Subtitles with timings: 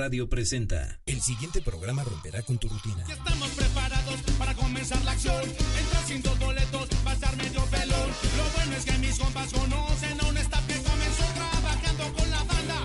[0.00, 0.98] Radio presenta.
[1.04, 3.04] El siguiente programa romperá con tu rutina.
[3.06, 5.42] Ya estamos preparados para comenzar la acción.
[5.44, 8.08] Entra sin dos boletos, va a estar medio pelón.
[8.38, 12.42] Lo bueno es que mis compas conocen a un staff que comenzó trabajando con la
[12.44, 12.80] banda.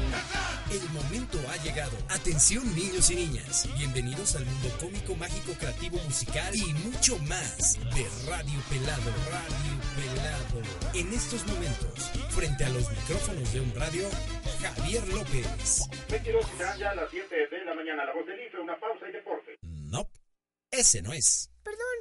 [0.69, 1.95] El momento ha llegado.
[2.09, 3.69] Atención niños y niñas.
[3.77, 9.11] Bienvenidos al mundo cómico, mágico, creativo, musical y mucho más de Radio Pelado.
[9.31, 10.61] Radio Pelado.
[10.93, 14.09] En estos momentos, frente a los micrófonos de un radio,
[14.61, 15.87] Javier López.
[16.09, 18.05] 22 serán ya las 7 de la mañana.
[18.05, 19.57] La voz del IFE, una pausa y deporte.
[19.61, 20.09] No,
[20.71, 21.51] ese no es.
[21.63, 21.97] Perdón,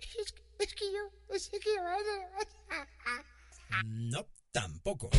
[0.00, 1.96] es, es que yo pensé que a...
[3.84, 5.10] No, tampoco.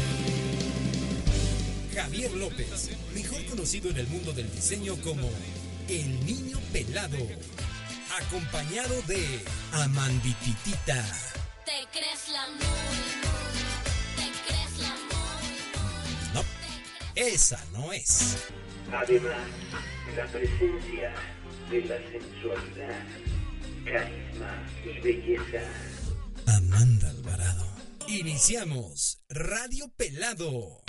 [1.93, 5.29] Javier López, mejor conocido en el mundo del diseño como
[5.89, 7.17] El Niño Pelado,
[8.21, 11.03] acompañado de Amandititita.
[11.65, 13.26] Te crees la muy,
[17.17, 18.47] esa no es.
[18.91, 19.37] Además,
[20.15, 21.13] la presencia
[21.69, 23.03] de la sensualidad,
[23.85, 25.61] carisma y belleza.
[26.45, 27.65] Amanda Alvarado.
[28.07, 30.83] Iniciamos Radio Pelado.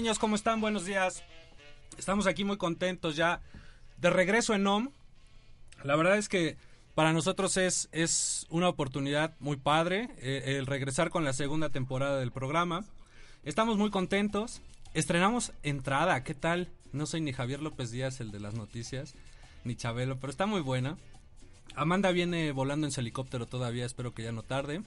[0.00, 0.18] Niños?
[0.18, 0.62] ¿Cómo están?
[0.62, 1.22] Buenos días.
[1.98, 3.42] Estamos aquí muy contentos ya
[3.98, 4.88] de regreso en OM.
[5.84, 6.56] La verdad es que
[6.94, 12.18] para nosotros es, es una oportunidad muy padre eh, el regresar con la segunda temporada
[12.18, 12.86] del programa.
[13.44, 14.62] Estamos muy contentos.
[14.94, 16.70] Estrenamos entrada, ¿qué tal?
[16.94, 19.14] No soy ni Javier López Díaz, el de las noticias,
[19.64, 20.96] ni Chabelo, pero está muy buena.
[21.74, 24.80] Amanda viene volando en su helicóptero todavía, espero que ya no tarde.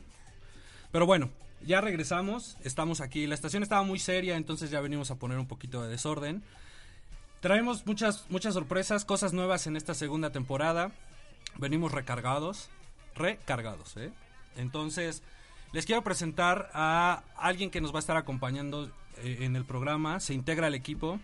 [0.92, 1.30] Pero bueno,
[1.66, 3.28] ya regresamos, estamos aquí.
[3.28, 6.44] La estación estaba muy seria, entonces ya venimos a poner un poquito de desorden.
[7.40, 10.92] Traemos muchas, muchas sorpresas, cosas nuevas en esta segunda temporada.
[11.58, 12.70] Venimos recargados,
[13.16, 14.12] recargados, ¿eh?
[14.56, 15.24] Entonces,
[15.72, 20.20] les quiero presentar a alguien que nos va a estar acompañando eh, en el programa.
[20.20, 21.20] Se integra al equipo,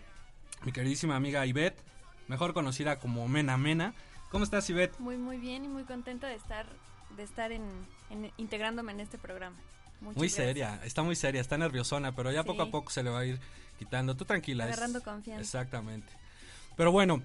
[0.64, 1.80] mi queridísima amiga Ivette,
[2.28, 3.94] mejor conocida como Mena Mena.
[4.30, 4.98] ¿Cómo estás, Ivette?
[5.00, 6.66] Muy, muy bien y muy contenta de estar,
[7.16, 7.62] de estar en,
[8.10, 9.56] en- integrándome en este programa.
[10.00, 10.46] Muchas Muy gracias.
[10.46, 12.46] seria, está muy seria, está nerviosona, pero ya Sí.
[12.46, 13.38] poco a poco se le va a ir
[13.78, 14.16] quitando.
[14.16, 14.64] Tú tranquila.
[14.68, 15.40] es- Agarrando confianza.
[15.42, 16.12] Exactamente.
[16.76, 17.22] Pero bueno,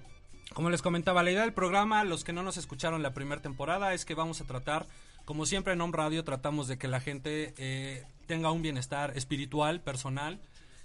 [0.54, 3.94] como les comentaba, la idea del programa, los que no nos escucharon la primera temporada,
[3.94, 4.86] es que vamos a tratar,
[5.24, 9.80] como siempre en Home Radio, tratamos de que la gente eh, tenga un bienestar espiritual,
[9.80, 10.40] personal.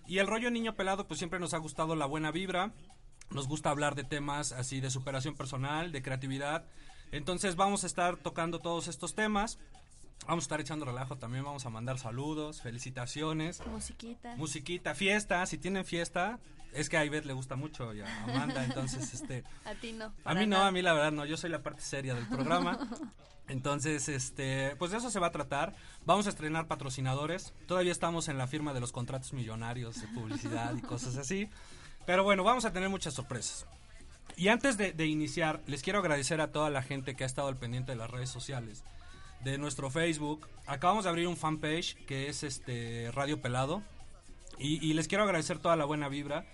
[0.08, 2.72] Y el rollo niño pelado, pues siempre nos ha gustado la buena vibra.
[3.30, 6.66] Nos gusta hablar de temas así de superación personal, de creatividad.
[7.12, 9.58] Entonces vamos a estar tocando todos estos temas.
[10.28, 13.66] Vamos a estar echando relajo también, vamos a mandar saludos, felicitaciones.
[13.68, 14.36] Musiquita.
[14.36, 16.40] Musiquita, fiesta, si tienen fiesta,
[16.74, 20.14] es que a Ivette le gusta mucho y a Amanda, entonces este a ti no.
[20.24, 20.68] a mí no, nada.
[20.68, 22.80] a mí la verdad no, yo soy la parte seria del programa.
[23.48, 25.76] Entonces, este, pues de eso se va a tratar.
[26.06, 27.54] Vamos a estrenar patrocinadores.
[27.68, 31.50] Todavía estamos en la firma de los contratos millonarios de publicidad y cosas así.
[32.06, 33.66] Pero bueno, vamos a tener muchas sorpresas.
[34.38, 37.50] Y antes de, de iniciar, les quiero agradecer a toda la gente que ha estado
[37.50, 38.86] al pendiente de las redes sociales,
[39.44, 40.48] de nuestro Facebook.
[40.68, 43.84] Acabamos de abrir un fanpage que es este Radio Pelado.
[44.60, 46.46] Y, y les quiero agradecer toda la buena vibra.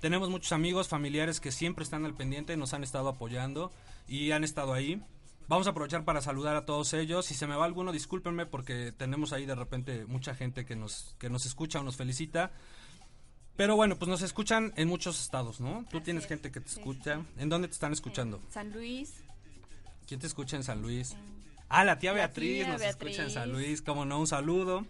[0.00, 3.72] Tenemos muchos amigos, familiares que siempre están al pendiente, nos han estado apoyando
[4.06, 5.00] y han estado ahí.
[5.48, 7.24] Vamos a aprovechar para saludar a todos ellos.
[7.26, 11.14] Si se me va alguno, discúlpenme porque tenemos ahí de repente mucha gente que nos,
[11.18, 12.50] que nos escucha o nos felicita.
[13.56, 15.84] Pero bueno, pues nos escuchan en muchos estados, ¿no?
[15.90, 16.78] Tú Así tienes es, gente que te sí.
[16.80, 17.22] escucha.
[17.38, 18.38] ¿En dónde te están escuchando?
[18.44, 19.14] En San Luis.
[20.08, 21.12] ¿Quién te escucha en San Luis?
[21.12, 23.68] en- Ah, la tía La Beatriz tía nos escucha en San Beatriz.
[23.68, 24.86] Luis, como no, un saludo.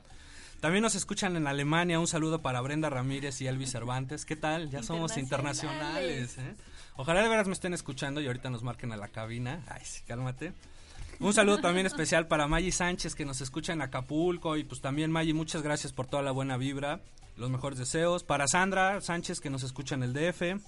[0.60, 4.24] También nos escuchan en Alemania, un saludo para Brenda Ramírez y Elvis Cervantes.
[4.24, 4.70] ¿Qué tal?
[4.70, 6.38] Ya somos internacionales.
[6.38, 6.54] ¿eh?
[6.96, 9.62] Ojalá de veras me estén escuchando y ahorita nos marquen a la cabina.
[9.68, 10.54] Ay, sí, cálmate.
[11.20, 15.12] Un saludo también especial para Maggie Sánchez que nos escucha en Acapulco y pues también
[15.12, 17.00] Maggie, muchas gracias por toda la buena vibra,
[17.36, 18.24] los mejores deseos.
[18.24, 20.60] Para Sandra Sánchez que nos escucha en el DF.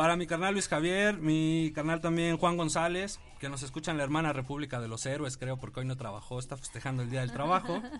[0.00, 4.02] Para mi carnal Luis Javier, mi carnal también Juan González, que nos escucha en la
[4.04, 7.32] hermana República de los Héroes, creo, porque hoy no trabajó, está festejando el Día del
[7.32, 7.82] Trabajo.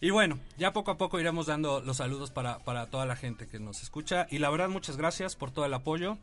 [0.00, 3.46] Y bueno, ya poco a poco iremos dando los saludos para, para toda la gente
[3.46, 4.26] que nos escucha.
[4.30, 6.16] Y la verdad, muchas gracias por todo el apoyo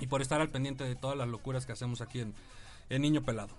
[0.00, 2.34] y por estar al pendiente de todas las locuras que hacemos aquí en,
[2.90, 3.54] en Niño Pelado.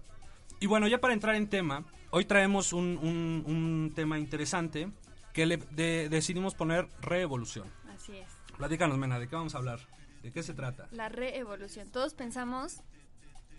[0.59, 4.89] Y bueno, ya para entrar en tema, hoy traemos un, un- un tema interesante
[5.33, 7.65] que le de- decidimos poner reevolución.
[7.95, 8.27] Así es.
[8.57, 9.79] Platícanos, Mena, ¿de qué vamos a hablar?
[10.23, 10.87] ¿De qué se trata?
[10.91, 11.89] La reevolución.
[11.91, 12.77] Todos pensamos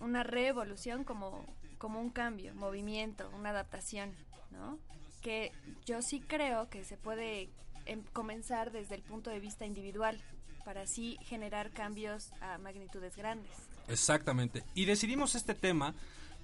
[0.01, 1.45] una reevolución como,
[1.79, 4.13] como un cambio, movimiento, una adaptación,
[4.51, 4.79] ¿no?
[5.25, 5.53] que
[5.87, 7.49] yo sí creo que se puede
[7.87, 10.21] em, comenzar desde el punto de vista individual
[10.67, 13.51] para así generar cambios a magnitudes grandes.
[13.89, 14.65] Exactamente.
[14.75, 15.95] Y decidimos este tema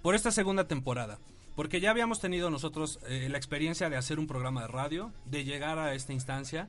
[0.02, 1.18] por esta segunda temporada.
[1.56, 5.44] Porque ya habíamos tenido nosotros eh, la experiencia de hacer un programa de radio, de
[5.44, 6.68] llegar a esta instancia.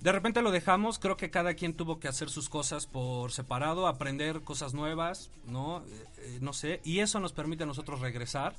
[0.00, 3.88] De repente lo dejamos, creo que cada quien tuvo que hacer sus cosas por separado,
[3.88, 5.84] aprender cosas nuevas, ¿no?
[5.86, 8.54] Eh, eh, no sé, y eso nos permite a nosotros regresar.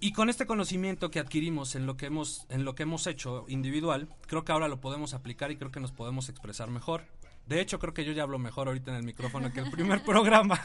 [0.00, 3.46] Y con este conocimiento que adquirimos en lo que hemos en lo que hemos hecho
[3.48, 7.06] individual, creo que ahora lo podemos aplicar y creo que nos podemos expresar mejor.
[7.46, 10.02] De hecho, creo que yo ya hablo mejor ahorita en el micrófono que el primer
[10.04, 10.60] programa.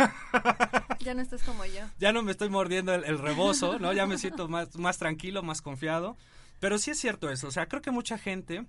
[1.00, 1.82] Ya no estás como yo.
[1.98, 3.94] ya no me estoy mordiendo el, el rebozo, ¿no?
[3.94, 6.18] Ya me siento más, más tranquilo, más confiado.
[6.60, 7.48] Pero sí es cierto eso.
[7.48, 8.66] O sea, creo que mucha gente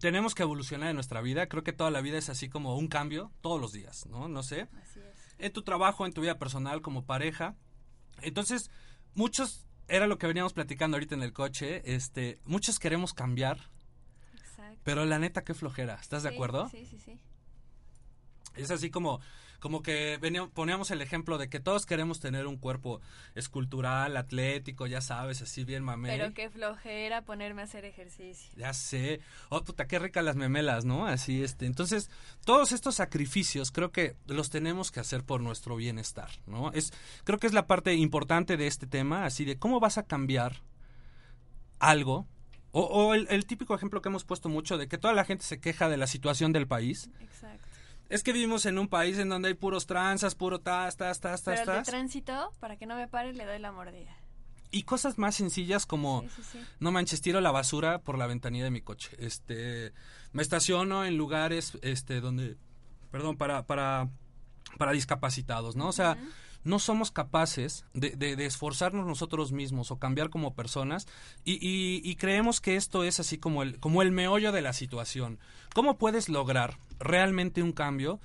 [0.00, 1.46] tenemos que evolucionar en nuestra vida.
[1.48, 4.28] Creo que toda la vida es así como un cambio todos los días, ¿no?
[4.28, 4.68] No sé.
[4.82, 5.34] Así es.
[5.38, 7.56] En tu trabajo, en tu vida personal, como pareja.
[8.22, 8.70] Entonces,
[9.14, 13.70] muchos, era lo que veníamos platicando ahorita en el coche, este, muchos queremos cambiar,
[14.34, 14.80] Exacto.
[14.84, 15.96] pero la neta, qué flojera.
[16.00, 16.68] ¿Estás de acuerdo?
[16.68, 17.18] Sí, sí, sí.
[18.54, 19.20] Es así como,
[19.64, 23.00] como que veníamos, poníamos el ejemplo de que todos queremos tener un cuerpo
[23.34, 26.18] escultural, atlético, ya sabes, así bien mamey.
[26.18, 28.52] Pero qué flojera ponerme a hacer ejercicio.
[28.58, 29.20] Ya sé.
[29.48, 31.06] Oh, puta, qué ricas las memelas, ¿no?
[31.06, 31.64] Así, este.
[31.64, 32.10] Entonces,
[32.44, 36.70] todos estos sacrificios creo que los tenemos que hacer por nuestro bienestar, ¿no?
[36.72, 36.92] Es,
[37.24, 40.60] creo que es la parte importante de este tema, así de cómo vas a cambiar
[41.78, 42.28] algo.
[42.72, 45.46] O, o el, el típico ejemplo que hemos puesto mucho de que toda la gente
[45.46, 47.08] se queja de la situación del país.
[47.20, 47.63] Exacto.
[48.08, 51.42] Es que vivimos en un país en donde hay puros tranzas, puro tas, tas, tas,
[51.42, 51.86] tas, Pero el de tas.
[51.86, 54.14] tránsito, para que no me pare, le doy la mordida.
[54.70, 56.22] Y cosas más sencillas como...
[56.22, 56.58] Sí, sí, sí.
[56.80, 59.10] No manches, tiro la basura por la ventanilla de mi coche.
[59.18, 59.92] Este,
[60.32, 62.56] me estaciono en lugares, este, donde,
[63.10, 64.08] perdón, para, para,
[64.76, 65.88] para discapacitados, ¿no?
[65.88, 66.18] O sea,
[66.64, 71.06] no somos capaces de, de- de esforzarnos nosotros mismos o cambiar como personas
[71.44, 74.72] y, y- y creemos que esto es así como el, como el meollo de la
[74.72, 75.38] situación.
[75.74, 78.20] ¿Cómo puedes lograr realmente un cambio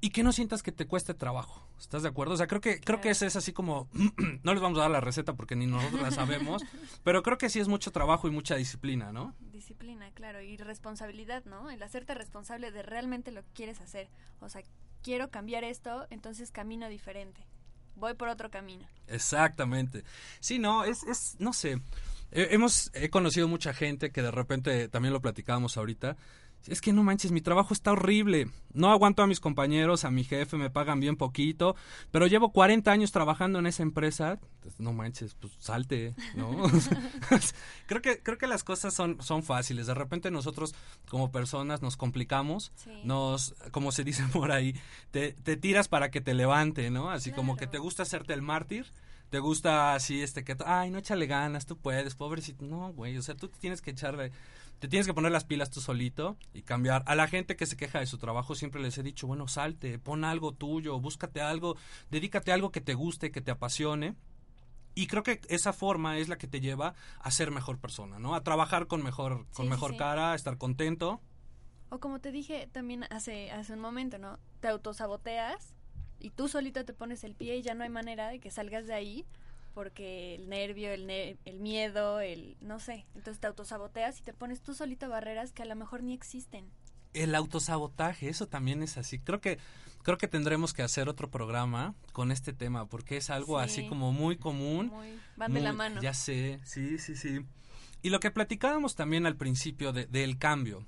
[0.00, 1.62] y que no sientas que te cueste trabajo?
[1.80, 2.34] ¿Estás de acuerdo?
[2.34, 3.88] O sea, creo que, creo que ese es así como,
[4.42, 6.62] no les vamos a dar la receta porque ni nosotros la sabemos,
[7.02, 9.34] pero creo que sí es mucho trabajo y mucha disciplina, ¿no?
[9.52, 11.70] Disciplina, claro, y responsabilidad, ¿no?
[11.70, 14.08] El hacerte responsable de realmente lo que quieres hacer.
[14.40, 14.62] O sea,
[15.02, 17.40] quiero cambiar esto, entonces camino diferente.
[17.96, 18.86] Voy por otro camino.
[19.08, 20.04] Exactamente.
[20.40, 21.80] Sí, no, es, es no sé.
[22.30, 26.16] Hemos, he conocido mucha gente que de repente, también lo platicábamos ahorita,
[26.66, 28.48] es que no manches, mi trabajo está horrible.
[28.72, 31.76] No aguanto a mis compañeros, a mi jefe, me pagan bien poquito,
[32.10, 34.40] pero llevo 40 años trabajando en esa empresa.
[34.78, 36.50] No manches, pues salte, ¿no?
[37.86, 39.86] creo que creo que las cosas son son fáciles.
[39.86, 40.74] De repente nosotros
[41.08, 42.90] como personas nos complicamos, Sí.
[43.04, 44.74] nos como se dice por ahí,
[45.10, 47.10] te, te tiras para que te levante, ¿no?
[47.10, 48.86] Así como que te gusta hacerte el mártir.
[49.30, 52.64] Te gusta así, este, que, ay, no échale ganas, tú puedes, pobrecito.
[52.64, 54.30] No, güey, o sea, tú te tienes que echarle,
[54.78, 57.02] te tienes que poner las pilas tú solito y cambiar.
[57.06, 59.98] A la gente que se queja de su trabajo siempre les he dicho, bueno, salte,
[59.98, 61.76] pon algo tuyo, búscate algo,
[62.10, 64.14] dedícate a algo que te guste, que te apasione.
[64.94, 68.34] Y creo que esa forma es la que te lleva a ser mejor persona, ¿no?
[68.34, 69.96] A trabajar con mejor, con Sí, mejor sí.
[69.96, 71.20] cara, a estar contento.
[71.90, 74.38] O como te dije también hace, hace un momento, ¿no?
[74.60, 75.74] Te autosaboteas
[76.20, 78.86] y tú solito te pones el pie y ya no hay manera de que salgas
[78.86, 79.26] de ahí
[79.74, 83.04] porque el nervio, el, ne- el miedo, el no sé.
[83.14, 86.64] Entonces te autosaboteas y te pones tú solito barreras que a lo mejor ni existen.
[87.12, 89.18] El autosabotaje, eso también es así.
[89.18, 89.58] Creo que
[90.02, 93.64] creo que tendremos que hacer otro programa con este tema porque es algo Sí.
[93.64, 94.88] así como muy común.
[94.88, 96.00] Muy, van de la mano.
[96.02, 97.40] Ya sé, sí, sí, sí.
[98.02, 100.84] Y lo que platicábamos también al principio de- del cambio.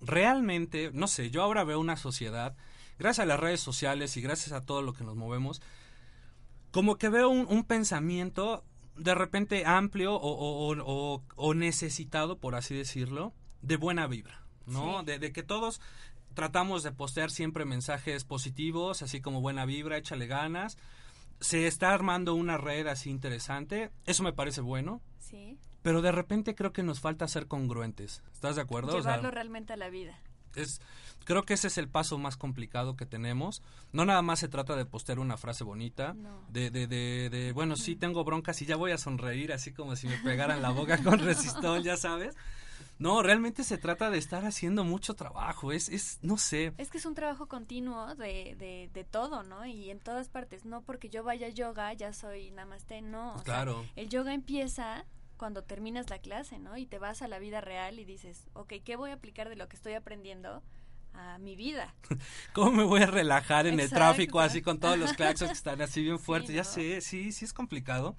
[0.00, 2.56] Realmente, no sé, yo ahora veo una sociedad,
[2.98, 5.62] gracias a las redes sociales y gracias a todo lo que nos movemos,
[6.74, 8.64] como que veo un, un pensamiento
[8.96, 10.82] de repente amplio o, o- o-
[11.16, 15.00] o- o necesitado, por así decirlo, de buena vibra, ¿no?
[15.00, 15.06] Sí.
[15.06, 15.80] De, de que todos
[16.34, 20.76] tratamos de postear siempre mensajes positivos, así como buena vibra, échale ganas.
[21.40, 25.58] Se está armando una red así interesante, eso me parece bueno, Sí.
[25.82, 28.22] pero de repente creo que nos falta ser congruentes.
[28.32, 28.90] ¿Estás de acuerdo?
[28.92, 30.18] Sea, Llevarlo realmente a la vida.
[30.56, 30.80] Es
[31.24, 33.62] creo que ese es el paso más complicado que tenemos.
[33.92, 36.42] No nada más se trata de postear una frase bonita, No.
[36.50, 39.96] de, de, de, de, bueno, sí tengo broncas y ya voy a sonreír, así como
[39.96, 42.36] si me pegaran la boca con resistol, ya sabes.
[42.98, 46.72] No, realmente se trata de estar haciendo mucho trabajo, es, es no sé.
[46.78, 49.66] Es que es un trabajo continuo de, de, de todo, ¿no?
[49.66, 50.64] Y en todas partes.
[50.64, 53.32] No porque yo vaya a yoga, ya soy namaste, no.
[53.32, 53.84] O sea, Claro.
[53.96, 55.06] el yoga empieza
[55.36, 56.76] cuando terminas la clase, ¿no?
[56.76, 59.56] Y te vas a la vida real y dices, ok, ¿qué voy a aplicar de
[59.56, 60.62] lo que estoy aprendiendo
[61.12, 61.94] a mi vida?
[62.52, 65.80] ¿Cómo me voy a relajar en el tráfico así con todos los claxons que están
[65.82, 66.54] así bien Sí, fuertes?
[66.54, 68.16] Ya sé, sí, sí es complicado.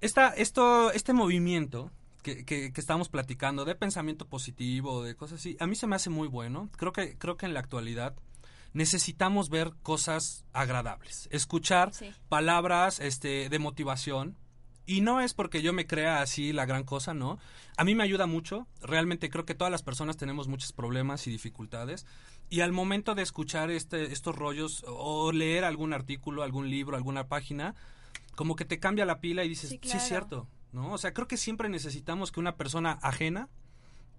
[0.00, 1.90] esta, esto, este movimiento
[2.22, 5.96] que, que, que estamos platicando de pensamiento positivo, de cosas así, a mí se me
[5.96, 6.68] hace muy bueno.
[6.76, 8.14] Creo que, creo que en la actualidad
[8.72, 12.12] necesitamos ver cosas agradables, escuchar Sí.
[12.28, 14.36] palabras este, de motivación.
[14.86, 17.38] Y no es porque yo me crea así la gran cosa, ¿no?
[17.76, 18.66] A mí me ayuda mucho.
[18.82, 22.06] Realmente creo que todas las personas tenemos muchos problemas y dificultades.
[22.48, 27.28] Y al momento de escuchar este, estos rollos o leer algún artículo, algún libro, alguna
[27.28, 27.76] página,
[28.34, 30.92] como que te cambia la pila y dices, Sí, es cierto, ¿no?
[30.92, 33.48] O sea, creo que siempre necesitamos que una persona ajena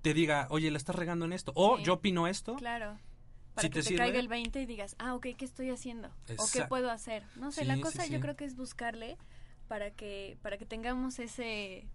[0.01, 1.51] te diga, oye, la estás regando en esto.
[1.55, 1.83] O Sí.
[1.83, 2.55] yo opino esto.
[2.55, 2.97] Claro.
[3.53, 6.09] Para Si que te te, caiga el 20 y digas, ah, ok, ¿qué estoy haciendo?
[6.37, 7.23] ¿O qué puedo hacer?
[7.35, 9.17] No sé, Sí, la cosa yo creo que es buscarle
[9.71, 11.87] para que, para que tengamos ese,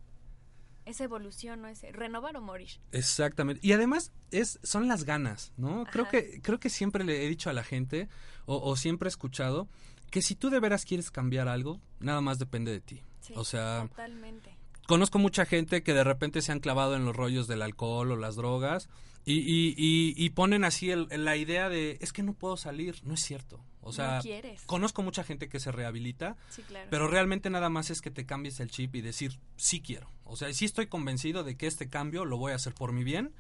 [0.87, 1.68] esa evolución, ¿no?
[1.68, 2.71] Ese, renovar o morir.
[2.92, 3.61] Exactamente.
[3.66, 5.85] Y además es son las ganas, ¿no?
[5.92, 8.09] Creo que creo que siempre le he dicho a la gente
[8.47, 9.68] o, o siempre he escuchado
[10.11, 13.02] que si tú de veras quieres cambiar algo, nada más depende de ti.
[13.21, 14.56] Sí, o sea, Totalmente.
[14.87, 18.16] conozco mucha gente que de repente se han clavado en los rollos del alcohol o
[18.16, 18.88] las drogas
[19.26, 23.00] y, y, y, y ponen así el- la idea de es que no puedo salir.
[23.04, 23.61] No es cierto.
[23.87, 24.62] O sea, no quieres.
[24.66, 26.88] conozco mucha gente que se rehabilita, Sí, claro.
[26.90, 30.09] pero realmente nada más es que te cambies el chip y decir sí quiero.
[30.25, 33.05] O sea, sí estoy convencido de que este cambio lo voy a hacer por mi
[33.05, 33.33] bien.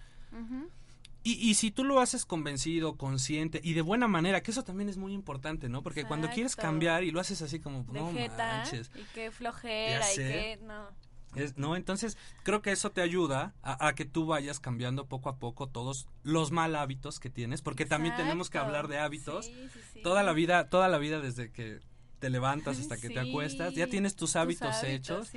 [1.22, 4.88] Y, y si tú lo haces convencido, consciente y de buena manera, que eso también
[4.88, 5.82] es muy importante, ¿no?
[5.82, 8.90] Porque cuando quieres cambiar y lo haces así como, no manches.
[8.94, 10.58] y qué flojera, y qué...
[10.62, 10.88] No.
[11.34, 11.76] Es- ¿no?
[11.76, 15.68] Entonces, creo que eso te ayuda a, a que tú vayas cambiando poco a poco
[15.68, 19.46] todos los mal hábitos que tienes, porque también tenemos que hablar de hábitos.
[19.46, 20.02] Sí, sí, sí.
[20.02, 21.80] Toda la vida, toda la vida desde que
[22.20, 25.30] te levantas hasta que te acuestas, ya tienes tus hábitos, hechos.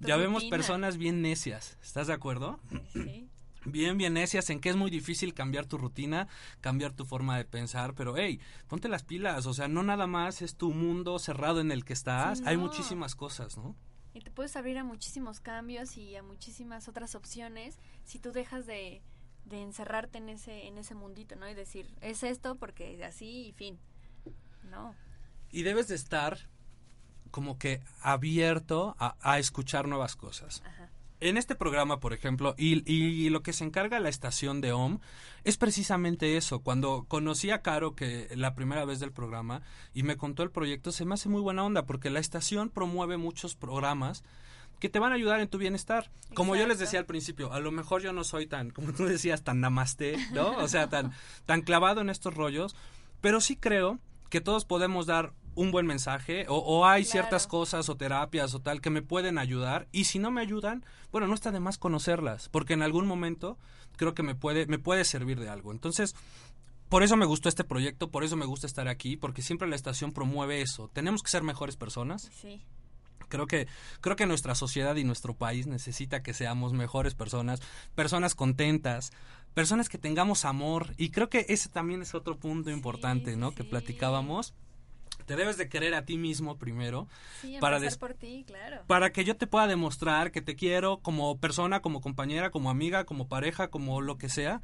[0.00, 2.58] Ya vemos personas bien necias, ¿estás de acuerdo?
[2.92, 3.28] Sí.
[3.64, 6.28] bien, bien necias en que es muy difícil cambiar tu rutina,
[6.60, 10.42] cambiar tu forma de pensar, pero hey, ponte las pilas, o sea, no nada más
[10.42, 12.64] es tu mundo cerrado en el que estás, hay no.
[12.64, 13.76] muchísimas cosas, ¿no?
[14.14, 18.64] Y te puedes abrir a muchísimos cambios y a muchísimas otras opciones si tú dejas
[18.64, 19.02] de,
[19.44, 21.48] de encerrarte en ese, en ese mundito, ¿no?
[21.48, 23.78] Y decir, es esto porque así y fin.
[24.70, 24.94] No.
[25.50, 26.38] Y debes de estar
[27.30, 30.62] como que abierto a, a escuchar nuevas cosas.
[30.64, 30.83] Ajá.
[31.20, 34.98] En este programa, por ejemplo, y, y lo que se encarga la estación de OM
[35.44, 36.60] es precisamente eso.
[36.60, 39.62] Cuando conocí a Caro que la primera vez del programa
[39.94, 43.16] y me contó el proyecto, se me hace muy buena onda porque la estación promueve
[43.16, 44.22] muchos programas
[44.80, 46.10] que te van a ayudar en tu bienestar.
[46.34, 49.04] Como yo les decía al principio, a lo mejor yo no soy tan, como tú
[49.06, 50.58] decías, tan namaste, ¿no?
[50.58, 51.12] O sea, tan,
[51.46, 52.76] tan clavado en estos rollos,
[53.20, 57.12] pero sí creo que todos podemos dar un buen mensaje o, o hay Claro.
[57.12, 60.84] ciertas cosas o terapias o tal que me pueden ayudar y si no me ayudan,
[61.12, 63.58] bueno, no está de más conocerlas, porque en algún momento
[63.96, 65.72] creo que me puede me puede servir de algo.
[65.72, 66.14] Entonces,
[66.88, 69.76] por eso me gustó este proyecto, por eso me gusta estar aquí, porque siempre la
[69.76, 70.90] estación promueve eso.
[70.92, 72.30] Tenemos que ser mejores personas.
[72.40, 72.62] Sí.
[73.28, 73.66] Creo que
[74.00, 77.60] creo que nuestra sociedad y nuestro país necesita que seamos mejores personas,
[77.94, 79.12] personas contentas,
[79.54, 83.52] personas que tengamos amor y creo que ese también es otro punto importante, sí, ¿no?
[83.52, 84.52] Que platicábamos.
[85.26, 87.08] Te debes de querer a ti mismo primero
[87.40, 88.82] Sí, Para por ti, claro.
[88.86, 93.04] para que yo te pueda demostrar que te quiero como persona, como compañera, como amiga,
[93.04, 94.60] como pareja, como lo que sea,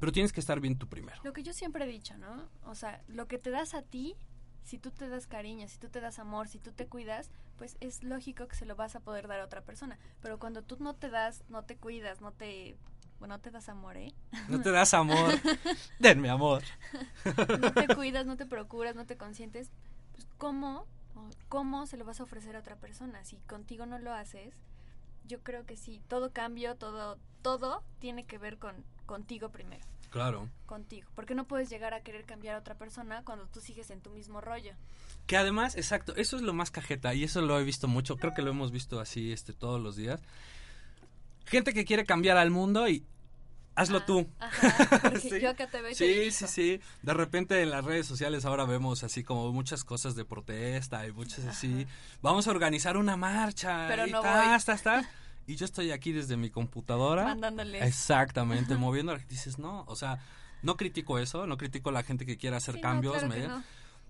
[0.00, 1.20] pero tienes que estar bien tú primero.
[1.24, 2.48] Lo que yo siempre he dicho, ¿no?
[2.64, 4.16] O sea, lo que te das a ti,
[4.62, 7.76] si tú te das cariño, si tú te das amor, si tú te cuidas, pues
[7.80, 9.98] es lógico que se lo vas a poder dar a otra persona.
[10.22, 12.76] Pero cuando tú no te das, no te cuidas, no te...
[13.18, 14.12] Bueno, no te das amor, ¿eh?
[14.48, 15.34] No te das amor.
[15.98, 16.62] Denme amor.
[17.60, 19.70] no te cuidas, no te procuras, no te consientes,
[20.14, 20.86] pues ¿cómo,
[21.48, 23.24] cómo se lo vas a ofrecer a otra persona?
[23.24, 24.54] Si contigo no lo haces,
[25.26, 28.74] yo creo que sí, todo cambio, todo, todo tiene que ver con
[29.06, 30.48] contigo primero, Claro.
[30.64, 34.00] contigo, porque no puedes llegar a querer cambiar a otra persona cuando tú sigues en
[34.00, 34.72] tu mismo rollo.
[35.26, 38.32] Que además, exacto, eso es lo más cajeta y eso lo he visto mucho, creo
[38.34, 40.20] que lo hemos visto así este todos los días.
[41.46, 43.04] Gente que quiere cambiar al mundo y
[43.76, 44.26] hazlo Ah, tú.
[44.38, 45.40] Ajá, porque Sí.
[45.40, 46.80] yo acá te veo y Sí, sí, sí.
[47.02, 51.12] De repente en las redes sociales ahora vemos así como muchas cosas de protesta y
[51.12, 51.86] muchas así.
[52.22, 54.64] Vamos a organizar una marcha Pero y no tas.
[55.46, 57.24] Y yo estoy aquí desde mi computadora.
[57.24, 57.82] Mandándoles.
[57.82, 59.14] Exactamente, moviendo.
[59.28, 60.18] Dices, no, o sea,
[60.62, 63.22] no critico eso, no critico a la gente que quiera hacer Sí, no, cambios.
[63.22, 63.64] claro no.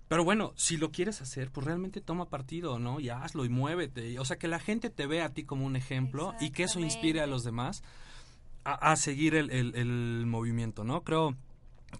[0.07, 2.99] Pero bueno, si lo quieres hacer, pues realmente toma partido, ¿no?
[3.01, 4.11] Y hazlo y muévete.
[4.11, 6.63] Y, O sea, que la gente te vea a ti como un ejemplo y que
[6.63, 7.83] eso inspire a los demás
[8.65, 11.03] a, a seguir el, el- el movimiento, ¿no?
[11.03, 11.35] Creo,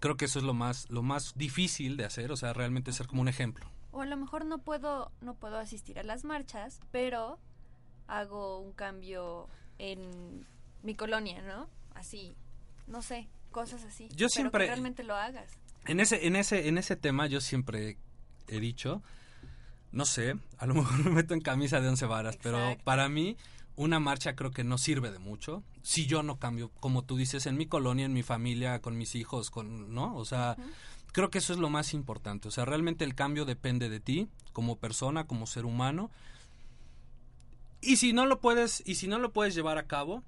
[0.00, 3.06] creo que eso es lo más, lo más difícil de hacer, o sea, realmente ser
[3.06, 3.66] como un ejemplo.
[3.92, 7.38] O a lo mejor no puedo, no puedo asistir a las marchas, pero
[8.08, 10.46] hago un cambio en
[10.82, 11.68] mi colonia, ¿no?
[11.94, 12.34] Así,
[12.86, 14.08] no sé, cosas así.
[14.10, 15.50] Yo pero siempre- que realmente lo hagas.
[15.86, 17.96] En ese, en ese, en ese tema yo siempre
[18.48, 19.02] he dicho,
[19.92, 23.36] no sé, a lo mejor me meto en camisa de once varas, pero para mí
[23.76, 27.46] una marcha creo que no sirve de mucho si yo no cambio, como tú dices,
[27.46, 30.16] en mi colonia, en mi familia, con mis hijos, con, ¿no?
[30.16, 30.56] O sea,
[31.12, 32.48] creo que eso es lo más importante.
[32.48, 36.10] O sea, realmente el cambio depende de ti, como persona, como ser humano.
[37.80, 40.24] Y si no lo puedes, y si no lo puedes llevar a cabo,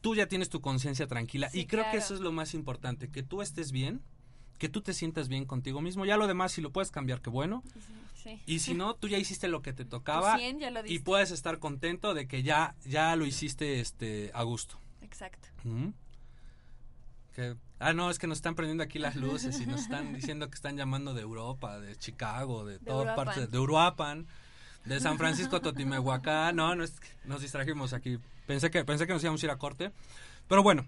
[0.00, 1.50] tú ya tienes tu conciencia tranquila.
[1.50, 4.00] Sí, y creo que eso es lo más importante, que tú estés bien,
[4.58, 6.04] que tú te sientas bien contigo mismo.
[6.04, 7.62] Ya lo demás, si lo puedes cambiar, qué bueno.
[7.74, 7.80] Sí.
[8.46, 11.30] Y si no, tú ya hiciste lo que te tocaba 100 ya lo y puedes
[11.30, 14.78] estar contento de que ya, ya lo hiciste este, a gusto.
[15.00, 15.48] Exacto.
[17.34, 20.48] Que- ah, no, es que nos están prendiendo aquí las luces y nos están diciendo
[20.48, 24.26] que están llamando de Europa, de Chicago, de, De todas partes, de Uruapan,
[24.84, 26.56] de San Francisco Totimehuacán.
[26.56, 28.18] No, no es que nos distrajimos aquí.
[28.46, 29.92] Pensé que, pensé que nos íbamos a ir a corte.
[30.48, 30.86] Pero bueno,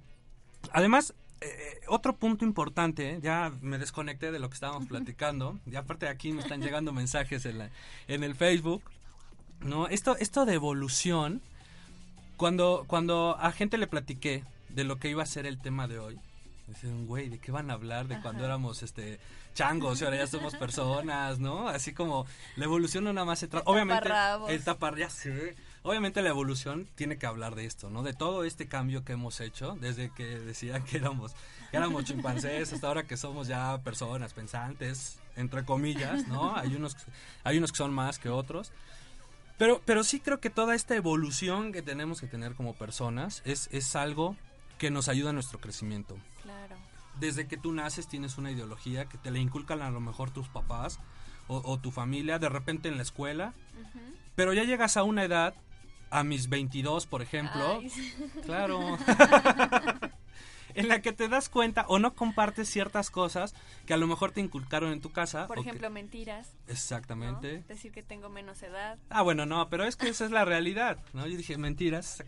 [0.72, 3.18] además, eh, otro punto importante, ¿eh?
[3.22, 6.92] ya me desconecté de lo que estábamos platicando, y aparte de aquí me están llegando
[6.92, 7.70] mensajes en, la-
[8.08, 8.82] en el Facebook.
[9.60, 11.40] No, esto, esto de evolución,
[12.36, 15.98] cuando, cuando a gente le platiqué de lo que iba a ser el tema de
[15.98, 16.18] hoy,
[16.66, 18.08] decían, güey, ¿de qué van a hablar?
[18.08, 19.18] De cuando éramos este
[19.54, 21.68] changos y ahora ya somos personas, ¿no?
[21.68, 22.26] Así como
[22.56, 23.70] la evolución no nada más se trata.
[23.70, 24.08] Obviamente,
[24.48, 25.54] el tapar, ya sé.
[25.86, 28.02] Obviamente la evolución tiene que hablar de esto, ¿no?
[28.02, 31.34] De todo este cambio que hemos hecho, desde que decían que éramos,
[31.70, 36.56] que éramos chimpancés, hasta ahora que somos ya personas pensantes, entre comillas, ¿no?
[36.56, 36.96] Hay unos,
[37.44, 38.72] hay unos que son más que otros.
[39.58, 43.68] Pero, pero sí creo que toda esta evolución que tenemos que tener como personas es,
[43.70, 44.36] es algo
[44.78, 46.16] que nos ayuda a nuestro crecimiento.
[46.42, 46.76] Claro.
[47.20, 50.48] Desde que tú naces tienes una ideología que te la inculcan a lo mejor tus
[50.48, 50.98] papás
[51.46, 53.52] o, o tu familia, de repente en la escuela,
[54.34, 55.54] pero ya llegas a una edad,
[56.14, 57.90] a mis 22 por ejemplo, Ay,
[58.44, 58.80] claro,
[60.74, 63.54] en la que te das cuenta o no compartes ciertas cosas
[63.86, 65.46] que a lo mejor te inculcaron en tu casa.
[65.46, 66.48] Por que- ejemplo, mentiras.
[66.66, 66.72] ¿no?
[66.72, 67.62] exactamente.
[67.68, 68.98] Decir que tengo menos edad.
[69.10, 71.26] Ah, bueno, no, pero es que esa es la realidad, ¿no?
[71.26, 72.22] Yo dije, mentiras,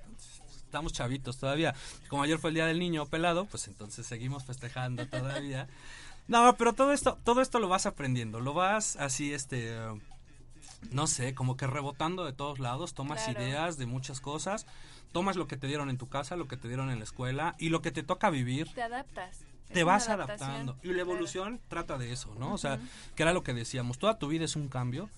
[0.57, 1.75] estamos chavitos todavía.
[2.09, 5.69] Como ayer fue el Día del Niño pelado, pues entonces seguimos festejando todavía.
[6.29, 9.79] No, pero todo esto, todo esto lo vas aprendiendo, lo vas así, este,
[10.91, 13.43] no sé, como que rebotando de todos lados, tomas Claro.
[13.43, 14.67] ideas de muchas cosas,
[15.13, 17.55] tomas lo que te dieron en tu casa, lo que te dieron en la escuela
[17.59, 19.41] y lo que te toca vivir, Te adaptas.
[19.73, 20.77] Te vas adaptando.
[20.83, 21.11] Y la claro.
[21.11, 22.55] evolución trata de eso, ¿no?
[22.55, 22.79] O sea,
[23.17, 25.11] que era lo que decíamos, toda tu vida es un cambio.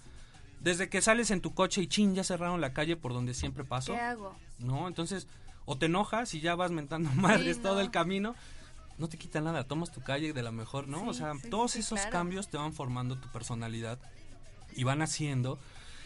[0.61, 3.63] Desde que sales en tu coche y chin, ya cerraron la calle por donde siempre
[3.65, 4.35] paso, ¿Qué hago?
[4.59, 4.89] ¿no?
[4.89, 5.29] Entonces,
[5.67, 7.81] o te enojas y ya vas mentando madres todo no.
[7.81, 8.35] el camino,
[8.97, 11.07] no te quita nada, tomas tu calle de la mejor, ¿no?
[11.07, 12.11] o sea, sí, todos esos claro.
[12.13, 13.99] cambios te van formando tu personalidad
[14.75, 15.59] y van haciendo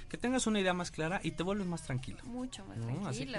[0.09, 3.01] que tengas una idea más clara y te vuelves más tranquilo, Mucho más ¿no?
[3.03, 3.39] Tranquilo.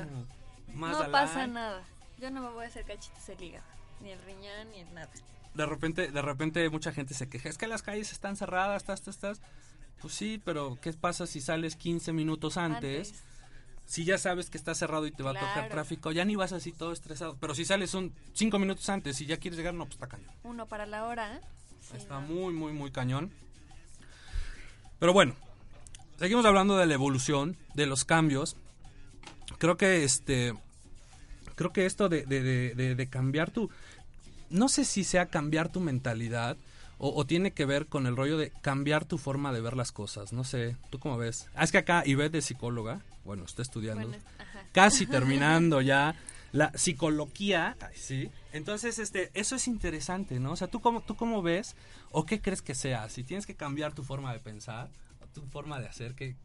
[0.74, 1.84] más no pasa nada.
[2.20, 3.66] Yo no me voy a hacer cachitos el hígado.
[4.02, 5.10] Ni el riñón, ni el nada.
[5.54, 9.00] de repente, de repente mucha gente se queja, es que las calles están cerradas, estás,
[9.00, 9.42] estás, estás.
[10.02, 13.14] Pues sí, pero ¿qué pasa si sales 15 minutos antes?
[13.86, 15.70] Si ya sabes que está cerrado y te va a tocar Claro.
[15.70, 17.38] tráfico, ya ni vas así todo estresado.
[17.40, 20.32] Pero si sales un 5 minutos antes y ya quieres llegar, no, pues está cañón.
[20.44, 21.40] Uno para la hora.
[21.82, 22.28] Sí, está no.
[22.28, 23.32] muy, muy, muy cañón.
[25.04, 25.34] Pero bueno,
[26.18, 28.56] seguimos hablando de la evolución, de los cambios.
[29.58, 30.54] Creo que este.
[31.56, 33.70] Creo que esto de, de- de- de- de cambiar tu.
[34.50, 36.56] No sé si sea cambiar tu mentalidad
[37.00, 39.92] o, o tiene que ver con el rollo de cambiar tu forma de ver las
[39.92, 40.32] cosas.
[40.32, 41.48] No sé, ¿tú cómo ves?
[41.54, 44.24] Ah, es que acá Ivette de psicóloga, bueno, está estudiando Bueno,
[44.72, 46.16] casi terminando ya
[46.54, 48.32] la psicología, sí.
[48.54, 50.52] Entonces, este, eso es interesante, ¿no?
[50.52, 51.76] O sea, ¿tú cómo, tú cómo ves
[52.12, 53.10] o qué crees que sea?
[53.10, 54.90] Si tienes que cambiar tu forma de pensar,
[55.22, 56.36] o tu forma de hacer, que,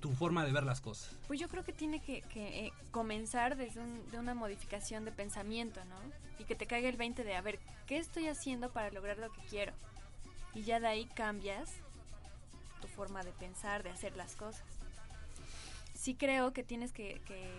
[0.00, 1.16] tu forma de ver las cosas.
[1.26, 5.12] Pues yo creo que tiene que, que, eh, comenzar desde un- de una modificación de
[5.12, 5.96] pensamiento, ¿no?
[6.38, 9.32] Y que te caiga el 20 de, a ver, ¿qué estoy haciendo para lograr lo
[9.32, 9.72] que quiero?
[10.54, 11.70] Y ya de ahí cambias
[12.82, 14.62] tu forma de pensar, de hacer las cosas.
[15.94, 17.50] Sí creo que tienes que, que,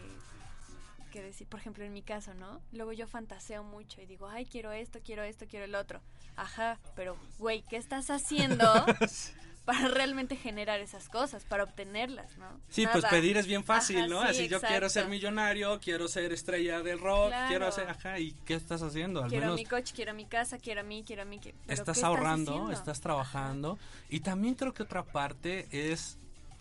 [1.12, 2.60] que decir, por ejemplo, en mi caso, ¿no?
[2.72, 6.02] Luego yo fantaseo mucho y digo, ay, quiero esto, quiero esto, quiero el otro.
[6.36, 8.66] Ajá, pero, güey, ¿qué estás haciendo
[9.66, 12.48] para realmente generar esas cosas, para obtenerlas, ¿no?
[12.70, 14.22] Sí, pues pedir es bien fácil, Ajá, ¿no?
[14.24, 17.48] sí, Así yo quiero ser millonario, quiero ser estrella del rock, Claro.
[17.50, 19.24] quiero hacer, ajá, ¿y qué estás haciendo?
[19.24, 21.38] Al Quiero menos mi coche, quiero mi casa, quiero a mí, quiero a mí.
[21.40, 23.78] que- pero estás ¿qué ahorrando, estás trabajando.
[24.10, 26.18] Y también creo que otra parte es,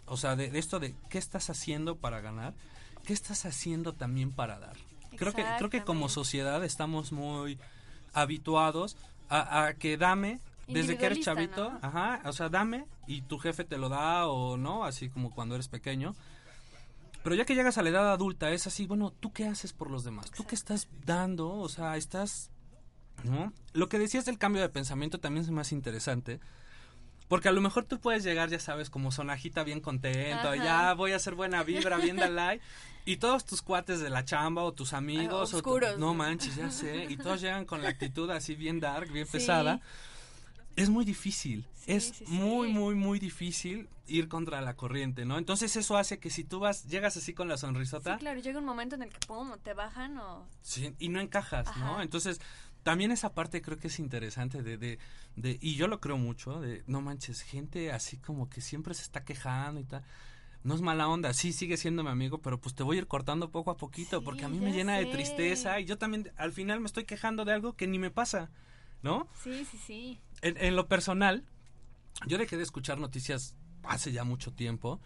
[0.06, 2.52] o sea, de, de esto de qué estás haciendo para ganar,
[3.10, 4.76] qué estás haciendo también para dar.
[5.16, 7.58] Creo que, creo que como sociedad estamos muy
[8.12, 8.96] habituados
[9.28, 11.78] a, a que dame, desde que eres chavito, ¿no?
[11.82, 15.56] ajá, o sea, dame y tu jefe te lo da o no, así como cuando
[15.56, 16.14] eres pequeño.
[17.24, 19.90] Pero ya que llegas a la edad adulta es así, bueno, ¿tú qué haces por
[19.90, 20.30] los demás?
[20.30, 21.50] ¿Tú qué estás dando?
[21.50, 22.48] O sea, estás
[23.24, 23.52] ¿no?
[23.72, 26.38] Lo que decías del cambio de pensamiento también es más interesante,
[27.30, 30.56] Porque a lo mejor tú puedes llegar, ya sabes, como sonajita bien contento, Ajá.
[30.56, 32.62] ya voy a hacer buena vibra, bien da like.
[33.04, 36.70] Y todos tus cuates de la chamba o tus amigos, o tu- no manches, ya
[36.72, 39.32] sé, y todos llegan con la actitud así bien dark, bien Sí.
[39.32, 39.80] pesada.
[40.74, 45.38] Es muy difícil, Sí, es sí, muy, muy, muy difícil ir contra la corriente, ¿no?
[45.38, 48.58] Entonces eso hace que si tú vas, llegas así con la sonrisota, Sí, claro, llega
[48.58, 52.02] un momento en el que pum, te bajan o Sí, y no encajas, ¿no?
[52.02, 52.40] Entonces,
[52.82, 54.98] también esa parte creo que es interesante de, de,
[55.36, 59.02] de, y yo lo creo mucho, de, no manches, gente así como que siempre se
[59.02, 60.02] está quejando y tal.
[60.62, 63.06] No es mala onda, sí, sigue siendo mi amigo, pero pues te voy a ir
[63.06, 66.30] cortando poco a poquito, Sí, porque a mí me llena de tristeza y yo también
[66.36, 68.50] al final me estoy quejando de algo que ni me pasa,
[69.02, 69.26] ¿no?
[69.42, 70.20] Sí, sí, sí.
[70.42, 71.44] En, en lo personal,
[72.26, 75.00] yo dejé de escuchar noticias hace ya mucho tiempo.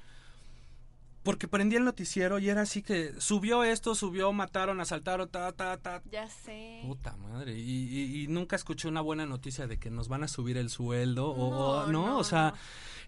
[1.24, 5.78] Porque prendí el noticiero y era así que subió esto, subió, mataron, asaltaron, ta, ta,
[5.78, 6.02] ta.
[6.12, 6.82] Ya sé.
[6.86, 7.58] Puta madre.
[7.58, 10.68] Y, y- y nunca escuché una buena noticia de que nos van a subir el
[10.70, 12.56] sueldo o, o- No, no, no, o sea, no.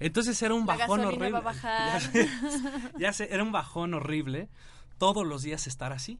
[0.01, 1.31] entonces era un La bajón horrible.
[1.31, 2.01] va a bajar.
[2.03, 2.29] Ya sé,
[2.99, 4.49] ya sé, era un bajón horrible
[4.99, 6.19] todos los días estar así.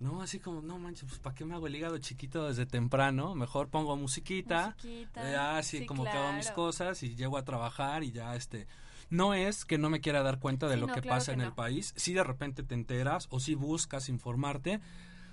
[0.00, 3.36] No, así como, no manches, pues ¿para qué me hago el hígado chiquito desde temprano?
[3.36, 6.56] Mejor pongo musiquita, Musiquita, ya así sí, como que hago mis claro.
[6.56, 8.66] cosas y llego a trabajar y ya este
[9.10, 11.32] no es que no me quiera dar cuenta de Sí, lo no, que claro pasa
[11.32, 14.80] que en el país, si de repente te enteras o si buscas informarte,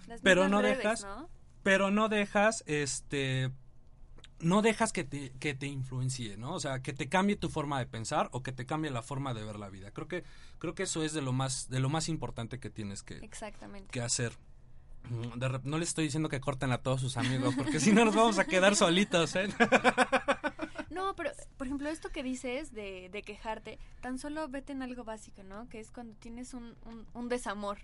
[0.08, 1.30] Las pero no dejas- ¿no?
[1.64, 3.52] pero no dejas este
[4.40, 6.54] no dejas que te, que te influencie, ¿no?
[6.56, 9.36] O sea, que te cambie tu forma de pensar o que te cambie la forma
[9.36, 9.92] de ver la vida.
[9.92, 10.24] Creo que
[10.58, 13.92] creo que eso es de lo más de lo más importante que tienes que, Exactamente.
[13.92, 14.34] que hacer.
[15.36, 18.16] De no les estoy diciendo que corten a todos sus amigos, porque si no nos
[18.16, 19.48] vamos a quedar solitos, ¿eh?
[20.92, 25.06] No, pero, por ejemplo, esto que dices de, de quejarte, tan solo vete en algo
[25.06, 25.70] básico, ¿no?
[25.70, 27.80] Que es cuando tienes un, un, un desamor,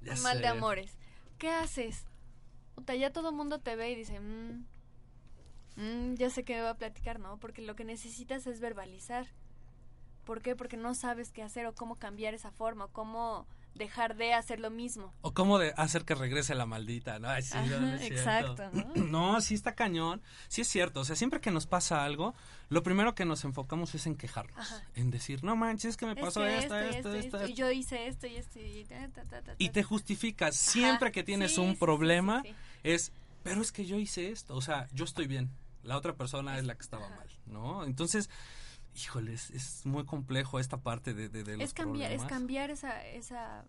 [0.00, 0.96] Ya un mal de amores.
[1.38, 2.04] ¿Qué haces?
[2.76, 4.64] Puta, ya todo el mundo te ve y dice, "Mm,
[5.76, 7.36] mm, ya sé que me va a platicar, ¿no?
[7.38, 9.26] Porque lo que necesitas es verbalizar.
[10.24, 10.54] ¿Por qué?
[10.54, 14.60] Porque no sabes qué hacer o cómo cambiar esa forma, o cómo dejar de hacer
[14.60, 15.12] lo mismo.
[15.20, 17.28] O cómo de hacer que regrese la maldita, ¿no?
[17.28, 18.94] Ay, sí, no, exacto, ¿no?
[19.06, 20.22] No, sí está cañón.
[20.48, 21.00] Sí es cierto.
[21.00, 22.34] O sea, siempre que nos pasa algo,
[22.68, 24.58] lo primero que nos enfocamos es en quejarnos.
[24.58, 24.82] Ajá.
[24.94, 27.70] En decir, no manches, es que me Es pasó que esto, esto, esto, Y yo
[27.70, 30.54] hice esto y esto y ta, ta, ta, ta, Y ta, te justificas.
[30.60, 33.12] Ajá, Siempre que tienes sí, un sí, problema, sí, es,
[33.42, 34.56] pero es que yo hice esto.
[34.56, 35.50] O sea, yo estoy bien.
[35.82, 37.84] La otra persona es la que estaba mal, ¿no?
[37.84, 38.28] Entonces,
[38.96, 42.70] híjole, es, es muy complejo esta parte de, de, de los es cambiar es cambiar
[42.70, 43.64] esa esa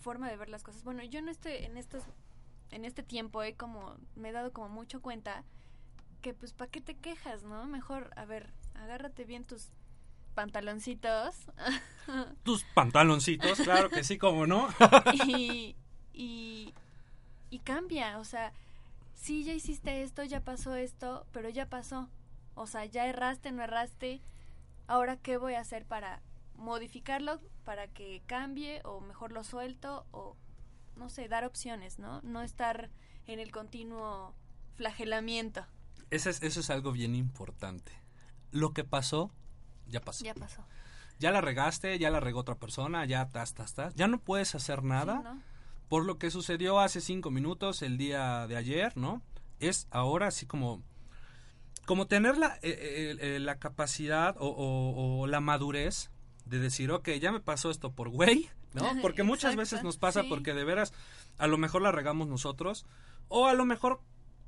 [0.00, 0.84] forma de ver las cosas.
[0.84, 2.04] Bueno yo en este en estos
[2.70, 5.44] en este tiempo he como me he dado como mucho cuenta
[6.20, 9.70] que pues para qué te quejas no mejor a ver agárrate bien tus
[10.34, 11.34] pantaloncitos.
[12.44, 14.68] Tus pantaloncitos, claro que sí, como no.
[15.26, 15.74] y,
[16.12, 16.74] y
[17.48, 18.52] y cambia o sea
[19.14, 22.10] sí ya hiciste esto ya pasó esto pero ya pasó.
[22.54, 24.20] O sea ya erraste no erraste
[24.88, 26.22] ahora qué voy a hacer para
[26.54, 30.36] modificarlo para que cambie o mejor lo suelto o
[30.96, 32.90] no sé dar opciones no no estar
[33.26, 34.34] en el continuo
[34.76, 35.66] flagelamiento
[36.10, 37.92] Eso es, eso es algo bien importante.
[38.52, 39.30] Lo que pasó,
[39.88, 40.24] ya pasó.
[40.24, 40.64] ya pasó
[41.18, 43.94] Ya la regaste, ya la regó otra persona, ya tas, tas, tas.
[43.96, 45.42] Ya no puedes hacer nada Sí, ¿no?
[45.88, 49.20] por lo que sucedió hace cinco minutos, el día de ayer, ¿no?
[49.60, 50.82] Es ahora así como...
[51.86, 56.10] Como tener la, eh, eh, eh, la capacidad o, o- o la madurez
[56.44, 58.82] de decir, ok, ya me pasó esto por güey, ¿no?
[59.00, 60.28] Porque muchas Exacto, veces nos pasa sí.
[60.28, 60.92] porque de veras
[61.38, 62.84] a lo mejor la regamos nosotros
[63.28, 64.00] o a lo mejor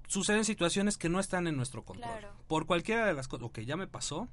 [0.06, 2.10] suceden situaciones que no están en nuestro control.
[2.18, 2.34] Claro.
[2.46, 4.28] Por cualquiera de las cosas, ok, ya me pasó,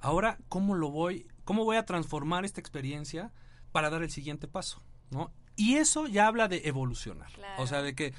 [0.00, 3.32] ahora cómo lo voy, cómo voy a transformar esta experiencia
[3.72, 5.32] para dar el siguiente paso, ¿no?
[5.54, 7.30] Y eso ya habla de evolucionar.
[7.32, 7.62] Claro.
[7.62, 8.12] O sea, de que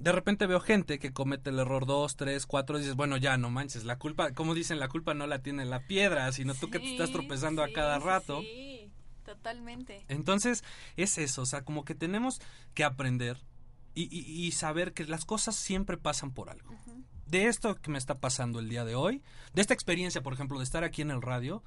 [0.00, 3.36] de repente veo gente que comete el error dos, tres, cuatro, y dices, bueno, ya
[3.36, 6.70] no manches, la culpa, como dicen, la culpa no la tiene la piedra, sino tú
[6.70, 8.40] que te estás tropezando sí, a cada rato.
[8.40, 8.90] sí,
[9.24, 10.64] totalmente Entonces,
[10.96, 12.40] es eso, o sea, como que tenemos
[12.74, 13.38] que aprender
[13.94, 16.74] y, y- y saber que las cosas siempre pasan por algo.
[17.26, 19.22] De esto que me está pasando el día de hoy,
[19.54, 21.62] de esta experiencia, por ejemplo, de estar aquí en el radio,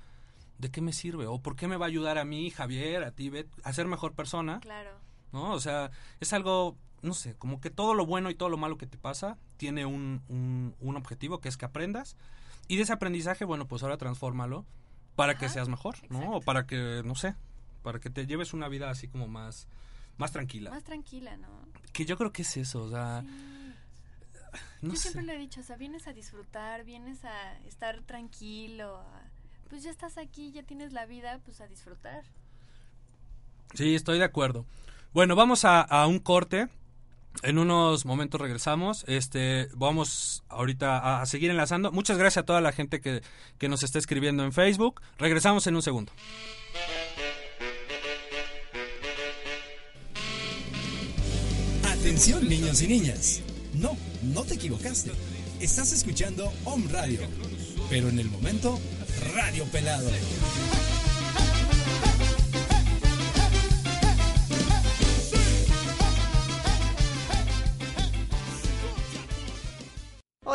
[0.58, 1.26] ¿de qué me sirve?
[1.28, 3.88] ¿O por qué me va a ayudar a mí, Javier, a ti, Bet, a ser
[3.88, 4.60] mejor persona?
[4.60, 4.92] claro
[5.32, 5.52] ¿No?
[5.54, 8.78] O sea, es algo, no sé, como que todo lo bueno y todo lo malo
[8.78, 12.16] que te pasa tiene un, un, un objetivo que es que aprendas.
[12.68, 14.66] Y de ese aprendizaje, bueno, pues ahora transfórmalo
[15.16, 16.18] para que seas mejor, ¿no?
[16.20, 16.38] exacto.
[16.38, 17.36] O para que, no sé,
[17.84, 19.68] para que te lleves una vida así como más,
[20.18, 20.72] más tranquila.
[20.72, 21.50] más tranquila no
[21.92, 23.28] Que yo creo que es eso, o sea, Sí.
[24.82, 25.12] no Yo sé.
[25.12, 29.22] siempre le he dicho, o sea, vienes a disfrutar, vienes a estar tranquilo, a-
[29.70, 32.24] pues ya estás aquí, ya tienes la vida, pues a disfrutar.
[33.74, 34.66] Sí, estoy de acuerdo.
[35.14, 36.68] Bueno, vamos a, a un corte.
[37.42, 39.04] En unos momentos regresamos.
[39.08, 41.92] Este, vamos ahorita a, seguir enlazando.
[41.92, 43.22] Muchas gracias a toda la gente que,
[43.58, 45.02] que nos está escribiendo en Facebook.
[45.18, 46.12] Regresamos en un segundo.
[51.84, 53.42] Atención niños y niñas.
[53.74, 55.12] No, no te equivocaste.
[55.60, 57.22] Estás escuchando Home Radio.
[57.90, 58.80] Pero en el momento,
[59.34, 60.10] Radio Pelado.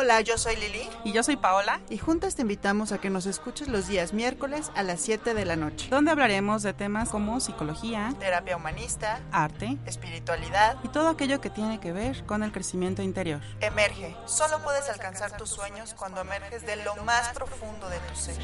[0.09, 0.89] Hola, yo soy Lili.
[1.03, 1.81] Y yo soy Paola.
[1.87, 5.45] Y juntas te invitamos a que nos escuches los días miércoles a las 7 de
[5.45, 5.87] la noche.
[5.91, 11.79] Donde hablaremos de temas como psicología, terapia humanista, arte, espiritualidad y todo aquello que tiene
[11.79, 13.39] que ver con el crecimiento interior.
[13.61, 14.15] Emerge.
[14.25, 18.35] Solo puedes alcanzar tus sueños cuando emerges de lo más profundo de tu ser.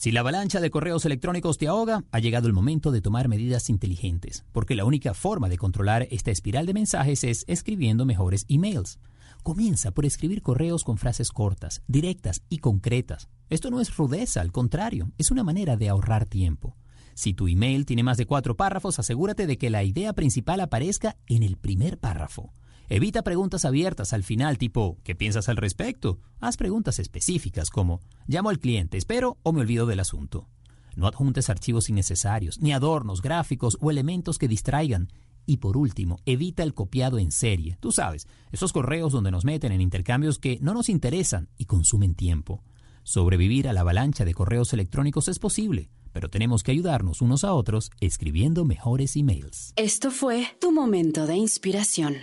[0.00, 3.68] Si la avalancha de correos electrónicos te ahoga, ha llegado el momento de tomar medidas
[3.68, 8.98] inteligentes, porque la única forma de controlar esta espiral de mensajes es escribiendo mejores emails.
[9.42, 13.28] Comienza por escribir correos con frases cortas, directas y concretas.
[13.50, 16.78] Esto no es rudeza, al contrario, es una manera de ahorrar tiempo.
[17.12, 21.18] Si tu email tiene más de cuatro párrafos, asegúrate de que la idea principal aparezca
[21.26, 22.54] en el primer párrafo.
[22.92, 26.18] Evita preguntas abiertas al final tipo ¿qué piensas al respecto?
[26.40, 30.48] Haz preguntas específicas como llamo al cliente, espero o me olvido del asunto.
[30.96, 35.06] No adjuntes archivos innecesarios, ni adornos, gráficos o elementos que distraigan.
[35.46, 37.78] Y por último, evita el copiado en serie.
[37.78, 42.16] Tú sabes, esos correos donde nos meten en intercambios que no nos interesan y consumen
[42.16, 42.64] tiempo.
[43.04, 47.52] Sobrevivir a la avalancha de correos electrónicos es posible, pero tenemos que ayudarnos unos a
[47.54, 49.74] otros escribiendo mejores emails.
[49.76, 52.16] Esto fue tu momento de inspiración.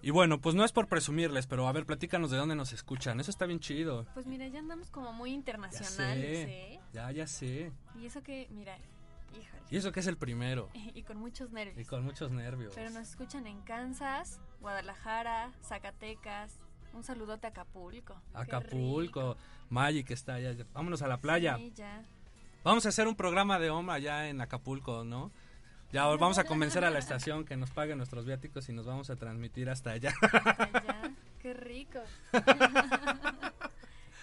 [0.00, 3.18] Y bueno, pues no es por presumirles, pero a ver, platícanos de dónde nos escuchan.
[3.20, 4.06] Eso está bien chido.
[4.14, 6.74] Pues mira, ya andamos como muy Ya internacionales, sé.
[6.74, 6.80] ¿eh?
[6.92, 7.72] Ya, ya sé.
[8.00, 8.76] Y eso que, mira,
[9.32, 9.62] híjole.
[9.70, 10.68] Y eso que es el primero.
[10.94, 11.78] Y con muchos nervios.
[11.78, 12.72] Y con muchos nervios.
[12.74, 16.60] Pero nos escuchan en Kansas, Guadalajara, Zacatecas.
[16.94, 18.20] Un saludote a Acapulco.
[18.34, 19.36] Acapulco,
[19.68, 20.54] Magic está allá.
[20.72, 21.56] Vámonos a la playa.
[21.56, 22.02] Sí, ya.
[22.64, 25.30] Vamos a hacer un programa de OMA allá en Acapulco, ¿no?
[25.92, 29.08] Ya vamos a convencer a la estación que nos pague nuestros viáticos y nos vamos
[29.10, 30.12] a transmitir hasta allá.
[30.20, 31.12] Allá.
[31.40, 32.00] Qué rico.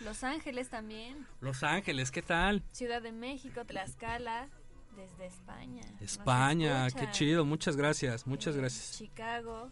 [0.01, 1.25] Los Ángeles también.
[1.41, 2.61] Los Ángeles, ¿qué tal?
[2.71, 4.49] Ciudad de México, Tlaxcala,
[4.95, 5.81] desde España.
[6.01, 8.97] España, qué chido, muchas gracias, muchas Eh, gracias.
[8.97, 9.71] Chicago,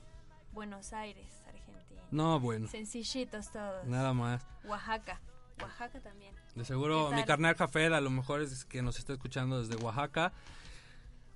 [0.51, 2.01] Buenos Aires, Argentina.
[2.09, 3.85] No, bueno, Sencillitos todos.
[3.85, 4.43] nada más.
[4.63, 5.21] Oaxaca.
[5.61, 6.33] Oaxaca también.
[6.55, 9.75] De seguro ¿Qué mi carnal Jafet a lo mejor es que nos está escuchando desde
[9.83, 10.33] Oaxaca.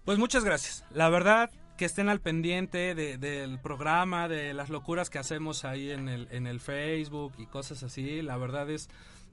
[0.08, 0.86] Pues muchas gracias.
[0.92, 5.92] La verdad que estén al pendiente de- del programa, de las locuras que hacemos ahí
[5.92, 8.22] en el, en el Facebook y cosas así.
[8.22, 8.90] La verdad es,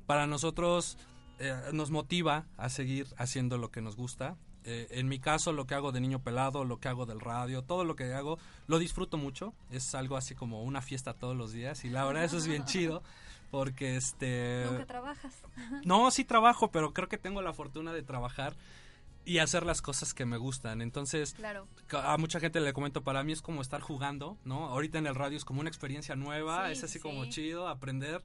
[0.07, 0.99] para nosotros
[1.39, 4.37] eh, nos motiva a seguir haciendo lo que nos gusta.
[4.65, 7.63] Eh, en mi caso, lo que hago de niño pelado, lo que hago del radio,
[7.63, 9.55] todo lo que hago, lo disfruto mucho.
[9.71, 12.65] Es algo así como una fiesta todos los días y la verdad eso es bien
[12.65, 13.01] chido
[13.53, 14.65] porque este...
[14.69, 15.35] Nunca trabajas.
[15.85, 18.57] No, sí trabajo, pero creo que tengo la fortuna de trabajar
[19.25, 20.83] y hacer las cosas que me gustan.
[20.83, 21.67] Entonces, Claro.
[21.93, 24.67] a mucha gente le comento, para mí es como estar jugando, ¿no?
[24.67, 26.99] Ahorita en el radio es como una experiencia nueva, Sí, es así sí.
[27.01, 28.23] como chido aprender,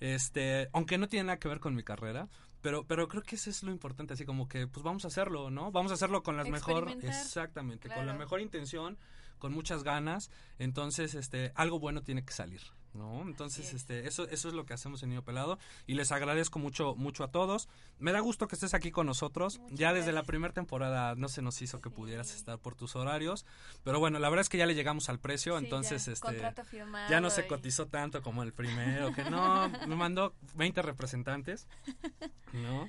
[0.00, 2.28] este, aunque no tiene nada que ver con mi carrera.
[2.60, 5.48] Pero, pero creo que eso es lo importante, así como que pues vamos a hacerlo,
[5.48, 5.70] ¿no?
[5.70, 8.98] Vamos a hacerlo con las mejor, exactamente, con la mejor intención,
[9.38, 12.60] con muchas ganas, entonces este algo bueno tiene que salir,
[12.98, 13.22] ¿no?
[13.22, 16.94] Entonces este eso eso es lo que hacemos en Niño Pelado y les agradezco mucho
[16.96, 17.68] mucho a todos.
[17.98, 19.60] Me da gusto que estés aquí con nosotros.
[19.70, 23.46] ya desde la primera temporada no se nos hizo que pudieras estar por tus horarios,
[23.84, 26.64] pero bueno, la verdad es que ya le llegamos al precio, Sí, entonces ya, este
[26.64, 30.82] firmado ya no se y- cotizó tanto como el primero, que no, me mandó 20
[30.82, 31.68] representantes,
[32.52, 32.88] ¿no?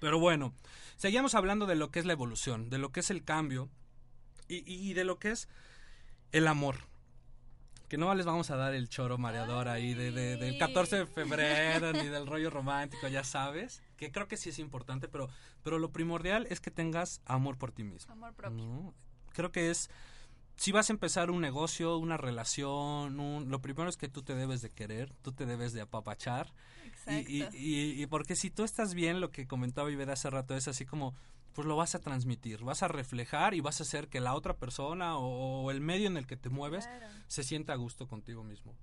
[0.00, 0.52] Pero bueno,
[0.96, 3.68] seguíamos hablando de lo que es la evolución, de lo que es el cambio
[4.48, 5.48] y, y de lo que es
[6.32, 6.76] el amor.
[7.92, 11.06] Que no les vamos a dar el choro mareador ahí de, de- del 14 de
[11.06, 13.82] febrero ni del rollo romántico, ya sabes.
[13.98, 15.28] Que creo que sí es importante, pero,
[15.62, 18.10] pero lo primordial es que tengas amor por ti mismo.
[18.14, 18.56] Amor propio.
[18.64, 18.94] ¿no?
[19.34, 19.90] Creo que es,
[20.56, 24.34] si vas a empezar un negocio, una relación, un- lo primero es que tú te
[24.34, 26.50] debes de querer, tú te debes de apapachar.
[27.08, 27.58] Y, y, Exacto.
[27.58, 30.86] y- y porque si tú estás bien, lo que comentaba Ivette hace rato es así
[30.86, 31.14] como,
[31.54, 34.54] pues lo vas a transmitir, vas a reflejar y vas a hacer que la otra
[34.54, 36.88] persona o, o el medio en el que te mueves
[37.28, 38.74] se sienta a gusto contigo mismo.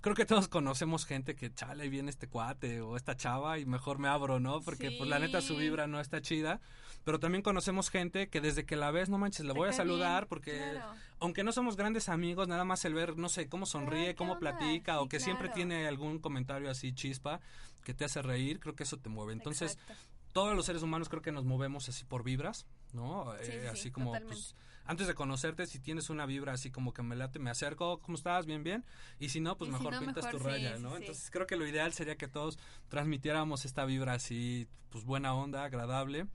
[0.00, 3.98] Creo que todos conocemos gente que, chale, viene este cuate o esta chava y mejor
[3.98, 4.60] me abro, ¿no?
[4.60, 5.60] Porque pues la neta su Sí.
[5.60, 6.60] vibra no está chida.
[7.04, 10.24] Pero también conocemos gente que desde que la ves, no manches, la voy a saludar
[10.24, 10.94] bien, porque claro.
[11.20, 15.00] aunque no somos grandes amigos, nada más el ver, no sé, cómo sonríe, cómo platica
[15.00, 17.40] o Sí, que siempre tiene algún comentario así chispa
[17.82, 19.32] que te hace reír, creo que eso te mueve.
[19.32, 19.94] Entonces, Exacto.
[20.34, 23.32] Todos los seres humanos creo que nos movemos así por vibras, ¿no?
[23.40, 26.70] Sí, Eh, sí, así sí, como, pues, antes de conocerte, si tienes una vibra así
[26.70, 28.44] como que me late, me acerco, ¿cómo estás?
[28.44, 28.84] Bien, bien.
[29.18, 30.96] Y si no, pues Y si mejor no, pintas tu sí, raya, ¿no?
[30.96, 35.64] Entonces, creo que lo ideal sería que todos transmitiéramos esta vibra así, pues buena onda,
[35.64, 36.26] agradable,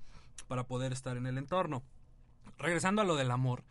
[0.48, 1.84] para poder estar en el entorno.
[2.58, 3.64] Regresando a lo del amor,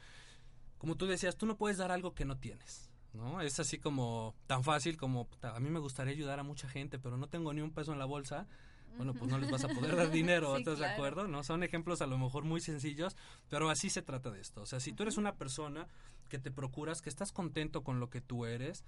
[0.77, 2.85] como tú decías, tú no puedes dar algo que no tienes.
[3.15, 3.41] ¿No?
[3.41, 6.99] Es así como tan fácil como "Puta, a mí me gustaría ayudar a mucha gente,
[6.99, 8.47] pero no tengo ni un peso en la bolsa.
[8.97, 11.29] Bueno, pues no les vas a poder dar dinero, Sí, ¿estás de acuerdo?
[11.29, 11.45] ¿No?
[11.45, 13.17] Son ejemplos a lo mejor muy sencillos,
[13.49, 14.63] pero así se trata de esto.
[14.63, 15.87] O sea, si tú eres una persona
[16.29, 18.85] que te procuras, que estás contento con lo que tú eres,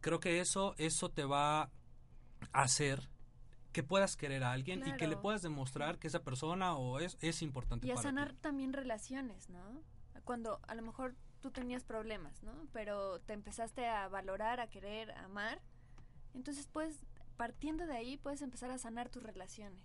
[0.00, 1.70] creo que eso eso te va a
[2.52, 3.08] hacer
[3.72, 7.16] que puedas querer a alguien y que le puedas demostrar que esa persona o es,
[7.20, 8.08] es importante Y a para ti.
[8.08, 9.82] sanar también relaciones, ¿no?
[10.24, 12.52] Cuando a lo mejor tú tenías problemas, ¿no?
[12.72, 15.60] Pero te empezaste a valorar, a querer, a amar.
[16.34, 17.04] Entonces, pues,
[17.36, 19.82] partiendo de ahí, puedes empezar a sanar tus relaciones,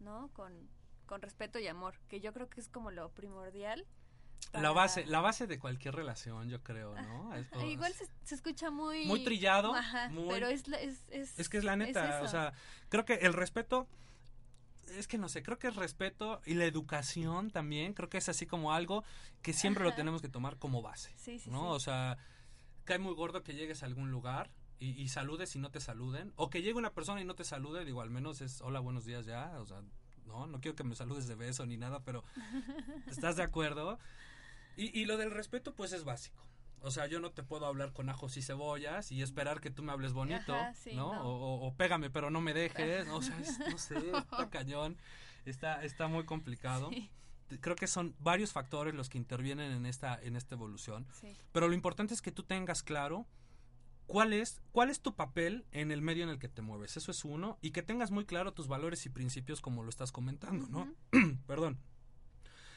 [0.00, 0.28] ¿no?
[0.32, 0.68] Con,
[1.06, 3.86] con respeto y amor, que yo creo que es como lo primordial.
[4.52, 7.34] La base, la base de cualquier relación, yo creo, ¿no?
[7.34, 9.06] Es- Igual se, se escucha muy...
[9.06, 11.38] Muy trillado, Ajá, muy- pero es, la- es, es...
[11.38, 12.52] Es que es la neta, o sea,
[12.88, 13.88] creo que el respeto,
[14.88, 18.28] es que no sé, creo que el respeto y la educación también, creo que es
[18.28, 19.02] así como algo
[19.42, 21.60] que siempre lo tenemos que tomar como base, Sí, sí, ¿no?
[21.60, 21.66] sí.
[21.68, 22.18] O sea,
[22.84, 26.32] cae muy gordo que llegues a algún lugar y, y saludes y no te saluden,
[26.36, 29.04] o que llegue una persona y no te salude, digo, al menos es hola, buenos
[29.04, 29.82] días ya, o sea,
[30.26, 32.24] no, no quiero que me saludes de beso ni nada, pero
[33.06, 33.98] ¿estás de acuerdo?
[34.76, 36.42] Y, y lo del respeto, pues es básico.
[36.82, 39.82] O sea, yo no te puedo hablar con ajos y cebollas y esperar que tú
[39.82, 41.14] me hables bonito, Ajá, sí, ¿no?
[41.14, 41.22] no.
[41.22, 43.08] O, o- pégame, pero no me dejes.
[43.08, 44.96] O sea, es- no sé, está cañón.
[45.46, 46.90] Está, está muy complicado.
[46.90, 47.10] Sí.
[47.60, 51.06] Creo que son varios factores los que intervienen en esta, en esta evolución.
[51.12, 51.34] Sí.
[51.52, 53.26] Pero lo importante es que tú tengas claro
[54.06, 56.96] cuál es, cuál es tu papel en el medio en el que te mueves.
[56.96, 57.58] Eso es uno.
[57.62, 60.92] Y que tengas muy claro tus valores y principios como lo estás comentando, ¿no?
[61.46, 61.78] Perdón.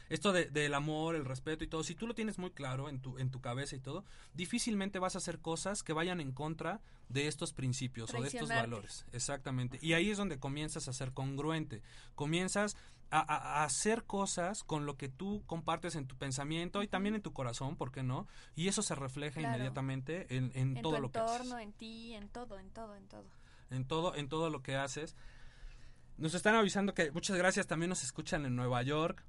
[0.10, 3.00] Esto de- del amor, el respeto y todo, si tú lo tienes muy claro en
[3.00, 6.82] tu, en tu cabeza y todo, difícilmente vas a hacer cosas que vayan en contra
[7.10, 9.06] de estos principios o de estos valores.
[9.12, 9.78] Exactamente.
[9.84, 11.84] Y ahí es donde comienzas a ser congruente.
[12.16, 12.76] Comienzas
[13.12, 17.34] a, hacer cosas con lo que tú compartes en tu pensamiento y también en tu
[17.34, 18.28] corazón, ¿por qué no?
[18.56, 19.56] Y eso se refleja Claro.
[19.56, 22.70] inmediatamente en, en En todo tu lo que haces entorno, en ti, en todo, en
[22.72, 23.26] todo, en todo.
[23.72, 25.16] en todo, en todo lo que haces.
[26.18, 29.24] Nos están avisando que muchas gracias, también nos escuchan en Nueva York.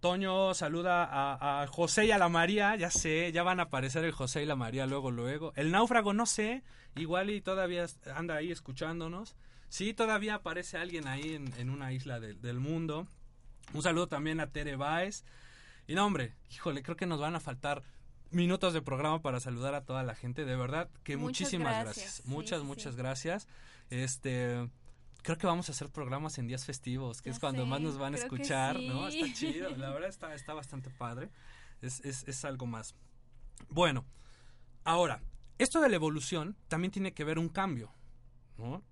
[0.00, 4.02] Toño saluda a, a José y a la María, ya sé, ya van a aparecer
[4.04, 5.52] el José y la María luego, luego.
[5.56, 6.62] El náufrago, no sé,
[6.96, 7.84] igual y todavía
[8.14, 9.36] anda ahí escuchándonos.
[9.70, 13.06] Sí, todavía aparece alguien ahí en, en una isla de- del mundo.
[13.72, 15.24] Un saludo también a Tere Baez.
[15.86, 17.82] Y no, hombre, híjole, creo que nos van a faltar
[18.30, 20.44] minutos de programa para saludar a toda la gente.
[20.44, 22.22] De verdad que Muchas muchísimas gracias.
[22.26, 22.98] muchas, sí, muchas sí.
[22.98, 23.48] gracias.
[23.90, 24.68] Este,
[25.22, 27.96] creo que vamos a hacer programas en días festivos, que Ya es cuando más nos
[27.96, 29.08] van a escuchar, ¿no?
[29.08, 31.30] Está chido, la verdad está, está bastante padre.
[31.80, 32.94] Es, es, es algo más.
[33.68, 34.04] Bueno,
[34.84, 35.22] ahora,
[35.58, 37.92] esto de la evolución también tiene que ver un cambio,
[38.60, 38.84] ¿no?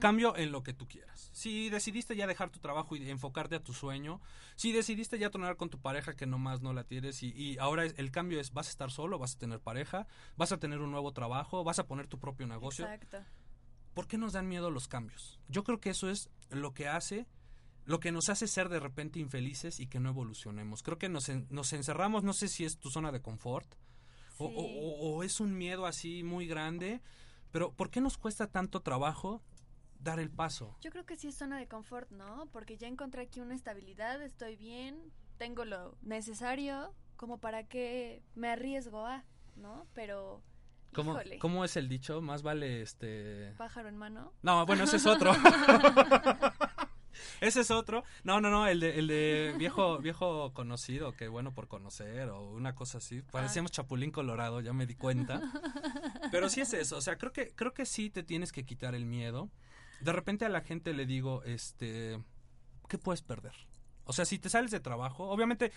[0.00, 1.30] Cambio en lo que tú quieras.
[1.32, 4.20] Si decidiste ya dejar tu trabajo y enfocarte a tu sueño,
[4.56, 7.84] si decidiste ya tronar con tu pareja que nomás no la tienes y, y ahora
[7.84, 10.06] es- el cambio es vas a estar solo, vas a tener pareja,
[10.36, 12.84] vas a tener un nuevo trabajo, vas a poner tu propio negocio.
[12.86, 13.18] Exacto.
[13.94, 15.38] ¿Por qué nos dan miedo los cambios?
[15.48, 17.26] Yo creo que eso es lo que hace,
[17.84, 20.82] lo que nos hace ser de repente infelices y que no evolucionemos.
[20.82, 23.74] Creo que nos, en- nos encerramos, no sé si es tu zona de confort
[24.38, 24.54] o, Sí.
[24.56, 27.02] o- o- o es un miedo así muy grande,
[27.52, 29.42] pero ¿por qué nos cuesta tanto trabajo
[30.00, 30.76] dar el paso?
[30.80, 32.46] Yo creo que sí es zona de confort, ¿no?
[32.52, 38.48] Porque ya encontré aquí una estabilidad, estoy bien, tengo lo necesario como para que me
[38.48, 39.24] arriesgo a,
[39.54, 39.86] ¿no?
[39.92, 40.42] Pero,
[40.92, 42.20] ¿Cómo, híjole, cómo es el dicho?
[42.20, 43.54] Más vale este...
[43.58, 44.32] pájaro en mano.
[44.42, 45.32] No, bueno, ese es otro.
[47.40, 48.04] ese es otro.
[48.24, 52.50] No, no, no, el de, el de viejo, viejo conocido, que bueno por conocer, o
[52.50, 53.22] una cosa así.
[53.22, 55.40] Parecíamos Chapulín Colorado, ya me di cuenta.
[56.30, 58.94] Pero sí es eso, o sea, creo que, creo que sí te tienes que quitar
[58.94, 59.50] el miedo.
[60.00, 62.20] De repente a la gente le digo, este,
[62.88, 63.54] ¿qué puedes perder?
[64.04, 65.72] O sea, si te sales de trabajo, obviamente,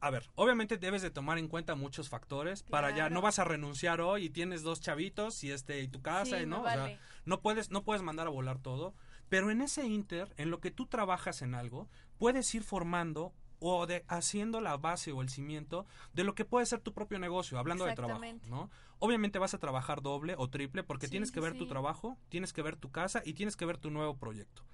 [0.00, 3.44] a ver, obviamente debes de tomar en cuenta muchos factores para ya, no vas a
[3.44, 6.62] renunciar hoy y tienes dos chavitos y este, y tu casa, Sí, y ¿no?
[6.62, 8.94] O sea, no puedes, no puedes mandar a volar todo,
[9.28, 13.86] pero en ese inter, en lo que tú trabajas en algo, puedes ir formando o
[13.86, 17.58] de haciendo la base o el cimiento de lo que puede ser tu propio negocio,
[17.58, 18.22] hablando de trabajo.
[18.48, 18.70] ¿no?
[19.00, 22.16] Obviamente vas a trabajar doble o triple porque Sí, tienes que sí, ver tu trabajo,
[22.28, 24.64] tienes que ver tu casa y tienes que ver tu nuevo proyecto.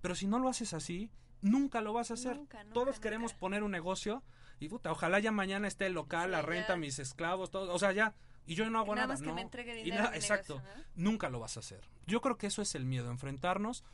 [0.00, 1.10] Pero si no lo haces así,
[1.42, 2.36] nunca lo vas a hacer.
[2.36, 4.22] Nunca, nunca, Todos queremos poner un negocio
[4.60, 6.76] y puta, ojalá ya mañana esté el local, la renta, ya.
[6.76, 8.14] mis esclavos, todo, o sea, ya
[8.46, 9.34] y yo no hago Nada nada, más que no.
[9.34, 10.58] me entregue Y dinero nada- a mi exacto.
[10.60, 11.80] negocio, Nunca lo vas a hacer.
[12.06, 13.84] Yo creo que eso es el miedo, enfrentarnos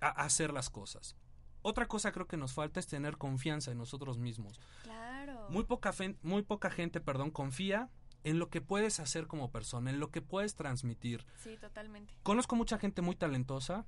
[0.00, 1.16] a a hacer las cosas.
[1.62, 4.60] Otra cosa creo que nos falta es tener confianza en nosotros mismos.
[4.82, 5.46] Claro.
[5.48, 7.88] Muy poca, fen- muy poca gente, perdón, confía
[8.22, 11.24] en lo que puedes hacer como persona, en lo que puedes transmitir.
[11.42, 12.12] Sí, totalmente.
[12.22, 13.86] Conozco mucha gente muy talentosa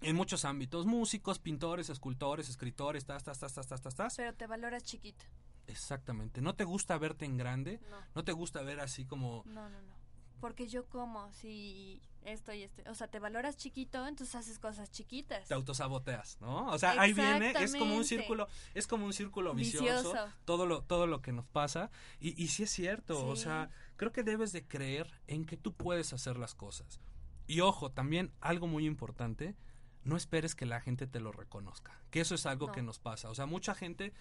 [0.00, 4.16] en muchos ámbitos, músicos, pintores, escultores, escritores, tas, tas, tas, tas, tas, tas, tas.
[4.16, 5.24] Pero te valoras chiquito.
[5.66, 6.40] Exactamente.
[6.40, 7.80] ¿No te gusta verte en grande?
[7.90, 7.96] No.
[8.14, 9.42] ¿No te gusta ver así como...
[9.46, 10.02] No, no, no.
[10.40, 12.82] Porque yo como si esto y esto.
[12.90, 15.46] O sea, te valoras chiquito, entonces haces cosas chiquitas.
[15.46, 16.66] te autosaboteas, ¿no?
[16.72, 20.32] O sea, ahí viene, es como un círculo, es como un círculo vicioso, Vicioso.
[20.44, 24.10] todo lo todo lo que nos pasa y y sí es cierto, o sea, creo
[24.10, 26.98] que debes de creer en que tú puedes hacer las cosas.
[27.46, 29.54] Y ojo, también algo muy importante,
[30.02, 32.72] no esperes que la gente te lo reconozca, que eso es algo No.
[32.72, 34.12] que nos pasa, o sea, mucha gente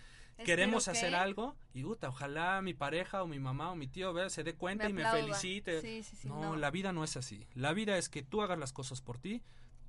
[0.46, 4.14] queremos que- hacer algo y puta, ojalá mi pareja o mi mamá o mi tío
[4.14, 5.82] vea, se dé cuenta Me y me felicite.
[5.82, 6.56] Sí, sí, sí, no, no.
[6.56, 7.48] la vida no es así.
[7.54, 9.44] La vida es que tú hagas las cosas por ti,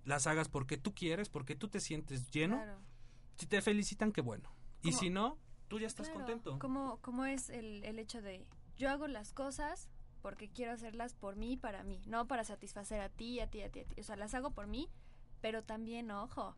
[0.04, 2.56] las hagas porque tú quieres, porque tú te sientes lleno.
[2.56, 2.78] Claro.
[3.36, 4.52] Si te felicitan, qué bueno.
[4.82, 5.38] Y Como- si no,
[5.68, 6.58] tú ya estás Claro, contento.
[6.58, 8.46] ¿Cómo, cómo es el, el hecho de
[8.76, 9.88] yo hago las cosas
[10.22, 13.62] porque quiero hacerlas por mí y para mí, no para satisfacer a ti, a ti,
[13.62, 14.00] a ti, a ti.
[14.00, 14.88] O sea, las hago por mí,
[15.40, 16.56] pero también, ojo,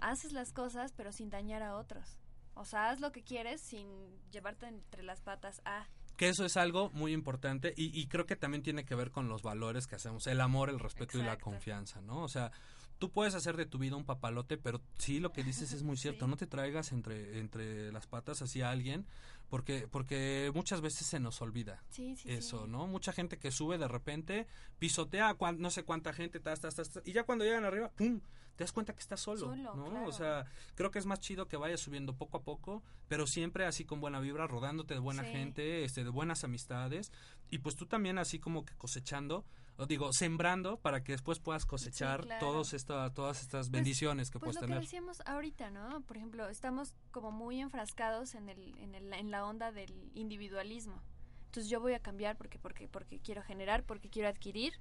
[0.00, 2.16] haces las cosas pero sin dañar a otros.
[2.58, 3.86] O sea, haz lo que quieres sin
[4.30, 5.86] llevarte entre las patas a...
[6.16, 9.28] Que eso es algo muy importante y, y creo que también tiene que ver con
[9.28, 12.24] los valores que hacemos, el amor, el respeto y la confianza, ¿no?
[12.24, 12.50] O sea,
[12.98, 15.96] tú puedes hacer de tu vida un papalote, pero sí lo que dices es muy
[15.96, 19.06] cierto, no te traigas entre, entre las patas así a alguien,
[19.48, 22.66] porque, porque muchas veces se nos olvida Sí, sí, eso.
[22.66, 22.88] ¿no?
[22.88, 24.48] Mucha gente que sube de repente,
[24.80, 27.92] pisotea a cuan- no sé cuánta gente, tas, tas, tas, y ya cuando llegan arriba,
[27.96, 28.20] ¡pum!
[28.58, 29.84] Te das cuenta que estás solo, Solo, ¿no?
[29.84, 30.08] claro.
[30.08, 30.44] O sea,
[30.74, 34.00] creo que es más chido que vayas subiendo poco a poco, pero siempre así con
[34.00, 35.30] buena vibra, rodándote de buena Sí.
[35.30, 37.12] gente, este, de buenas amistades,
[37.50, 39.44] y pues tú también así como que cosechando,
[39.76, 42.44] o digo, sembrando para que después puedas cosechar claro.
[42.44, 44.78] todos esta, todas estas Pues- bendiciones que pues puedes lo tener.
[44.80, 46.00] que decíamos ahorita, ¿no?
[46.00, 51.00] Por ejemplo, estamos como muy enfrascados en el, en el, en la onda del individualismo.
[51.44, 54.72] Entonces yo voy a cambiar porque, porque, porque quiero generar, porque quiero adquirir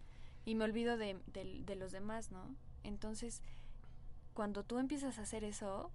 [0.45, 2.55] y me olvido de, de- de los demás, ¿no?
[2.83, 3.41] Entonces,
[4.37, 5.91] cuando tú empiezas a hacer eso,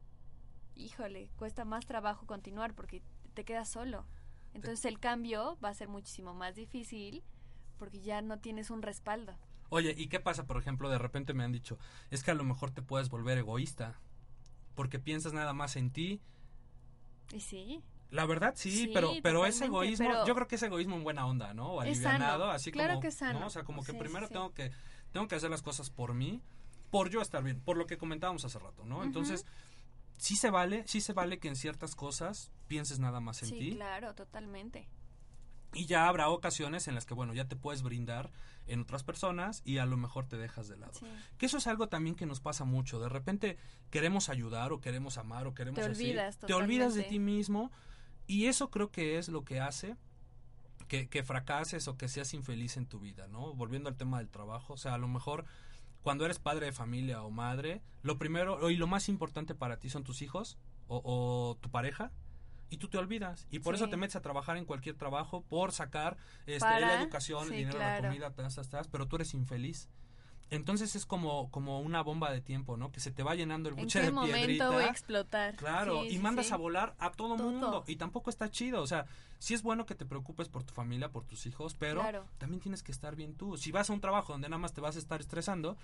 [0.74, 3.00] híjole, cuesta más trabajo continuar porque
[3.34, 4.04] te quedas solo.
[4.52, 7.22] Entonces el cambio va a ser muchísimo más difícil
[7.78, 9.38] porque ya no tienes un respaldo.
[9.68, 11.78] Oye, ¿y qué pasa, por ejemplo, de repente me han dicho,
[12.10, 14.00] es que a lo mejor te puedes volver egoísta,
[14.74, 16.20] porque piensas nada más en ti.
[17.32, 17.80] Y sí.
[18.10, 21.04] La verdad sí, Sí, pero pero ese egoísmo, pero- yo creo que es egoísmo en
[21.04, 21.74] buena onda, ¿no?
[21.74, 23.38] O Es alivianado, sano, así claro como, que es sano.
[23.38, 23.46] ¿no?
[23.46, 24.32] O sea, como que Sí, primero sí.
[24.32, 24.72] tengo que
[25.12, 26.42] tengo que hacer las cosas por mí,
[26.92, 29.02] por yo estar bien, por lo que comentábamos hace rato, ¿no?
[29.02, 29.44] Entonces,
[30.18, 33.58] sí se vale, sí se vale que en ciertas cosas pienses nada más en Sí,
[33.58, 33.70] ti.
[33.72, 34.86] claro, totalmente.
[35.74, 38.30] Y ya habrá ocasiones en las que, bueno, ya te puedes brindar
[38.66, 40.92] en otras personas y a lo mejor te dejas de lado.
[40.92, 41.06] Sí.
[41.38, 43.00] Que eso es algo también que nos pasa mucho.
[43.00, 43.56] De repente
[43.90, 46.04] queremos ayudar o queremos amar o queremos Te así.
[46.10, 47.08] olvidas Te olvidas de totalmente.
[47.08, 47.70] ti mismo
[48.26, 49.96] y eso creo que es lo que hace
[50.88, 53.54] que, que fracases o que seas infeliz en tu vida, ¿no?
[53.54, 55.46] Volviendo al tema del trabajo, o sea, a lo mejor
[56.02, 59.88] cuando eres padre de familia o madre, lo primero y lo más importante para ti
[59.90, 62.10] son tus hijos o, o tu pareja
[62.70, 63.82] y tú te olvidas y por Sí.
[63.82, 67.50] eso te metes a trabajar en cualquier trabajo por sacar este, Para, la educación, sí,
[67.52, 68.02] el dinero, claro.
[68.02, 69.88] la comida, tas, tas, tas, pero tú eres infeliz.
[70.52, 72.92] Entonces es como, como una bomba de tiempo, ¿no?
[72.92, 74.70] Que se te va llenando el ¿En buche qué de momento piedrita.
[74.70, 75.56] voy a explotar?
[75.56, 76.52] Claro, Sí, y sí, mandas sí.
[76.52, 77.50] a volar a todo, Todo.
[77.50, 77.84] mundo.
[77.86, 78.82] Y tampoco está chido.
[78.82, 79.06] O sea,
[79.38, 82.26] sí es bueno que te preocupes por tu familia, por tus hijos, pero Claro.
[82.36, 83.56] también tienes que estar bien tú.
[83.56, 85.76] Si vas a un trabajo donde nada más te vas a estar estresando,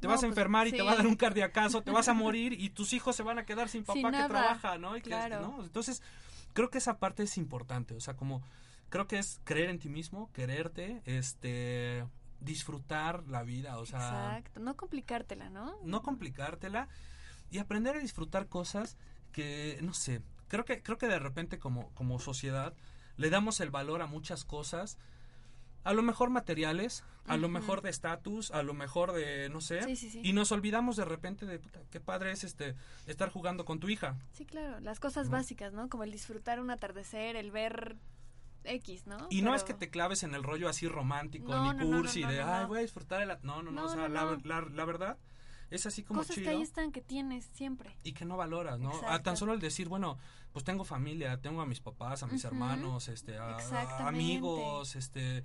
[0.00, 2.08] te No, vas a pues, enfermar y te va a dar un cardiacazo, te vas
[2.08, 4.96] a morir y tus hijos se van a quedar sin papá Sin que trabaja, ¿no?
[4.96, 5.10] Y que-.
[5.28, 5.62] ¿no?
[5.62, 6.02] Entonces,
[6.54, 7.94] creo que esa parte es importante.
[7.94, 8.42] O sea, como
[8.88, 12.04] creo que es creer en ti mismo, quererte, este
[12.40, 15.76] disfrutar la vida, o sea, Exacto, no complicártela, ¿no?
[15.84, 16.88] no complicártela
[17.50, 18.96] y aprender a disfrutar cosas
[19.32, 22.74] que no sé creo que creo que de repente como como sociedad
[23.16, 24.98] le damos el valor a muchas cosas
[25.84, 29.82] a lo mejor materiales a lo mejor de estatus a lo mejor de no sé
[29.82, 30.20] Sí, sí, sí.
[30.24, 32.74] y nos olvidamos de repente de puta, qué padre es este
[33.06, 35.32] estar jugando con tu hija Sí, claro, las cosas ¿No?
[35.32, 35.88] básicas, ¿no?
[35.88, 37.96] Como el disfrutar un atardecer, el ver
[38.66, 39.16] X, ¿no?
[39.30, 42.22] y no es que te claves en el rollo así romántico No, ni no, cursi
[42.22, 43.42] no, de ay voy a disfrutar el at-".
[43.42, 45.16] no no no, o sea la, la, la verdad
[45.70, 47.96] es así como Cosas chido que ahí están que tienes siempre.
[48.04, 48.92] y que no valoras, ¿no?
[49.08, 50.16] A tan solo el decir, bueno,
[50.52, 53.56] pues tengo familia, tengo a mis papás, a mis hermanos, este, a,
[54.06, 55.42] amigos, este,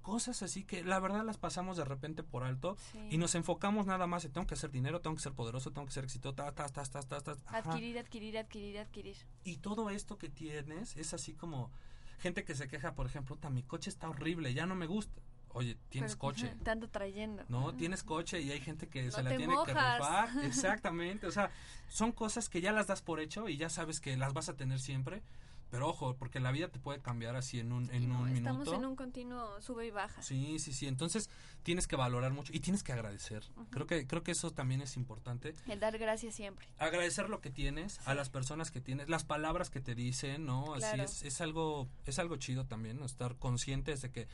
[0.00, 3.08] cosas así que la verdad las pasamos de repente por alto Sí.
[3.10, 5.86] y nos enfocamos nada más en tengo que hacer dinero, tengo que ser poderoso, tengo
[5.86, 7.36] que ser exitoso, ta, ta, ta, ta, ta, ta.
[7.58, 9.16] Adquirir, adquirir, adquirir, adquirir.
[9.44, 11.70] Y todo esto que tienes es así como
[12.18, 15.20] gente que se queja, por ejemplo, "Ta, mi coche está horrible, ya no me gusta.
[15.50, 16.54] Oye, tienes Pero, coche.
[16.64, 17.44] Te ando trayendo.
[17.48, 20.28] No, tienes coche y hay gente que No se la tiene que rifar.
[20.44, 21.26] Exactamente.
[21.26, 21.50] O sea,
[21.88, 24.56] son cosas que ya las das por hecho y ya sabes que las vas a
[24.56, 25.22] tener siempre.
[25.70, 28.60] Pero ojo, porque la vida te puede cambiar así en un, en No, un estamos
[28.60, 28.74] minuto.
[28.74, 30.22] en un continuo sube y baja.
[30.22, 30.86] Sí, sí, sí.
[30.86, 31.28] Entonces
[31.62, 33.44] tienes que valorar mucho y tienes que agradecer.
[33.70, 35.54] Creo que creo que eso también es importante.
[35.66, 36.66] El dar gracias siempre.
[36.78, 40.74] Agradecer lo que tienes, a las personas que tienes, las palabras que te dicen, ¿no?
[40.74, 43.04] Así es, es algo es algo chido también, ¿no?
[43.04, 44.28] estar conscientes de que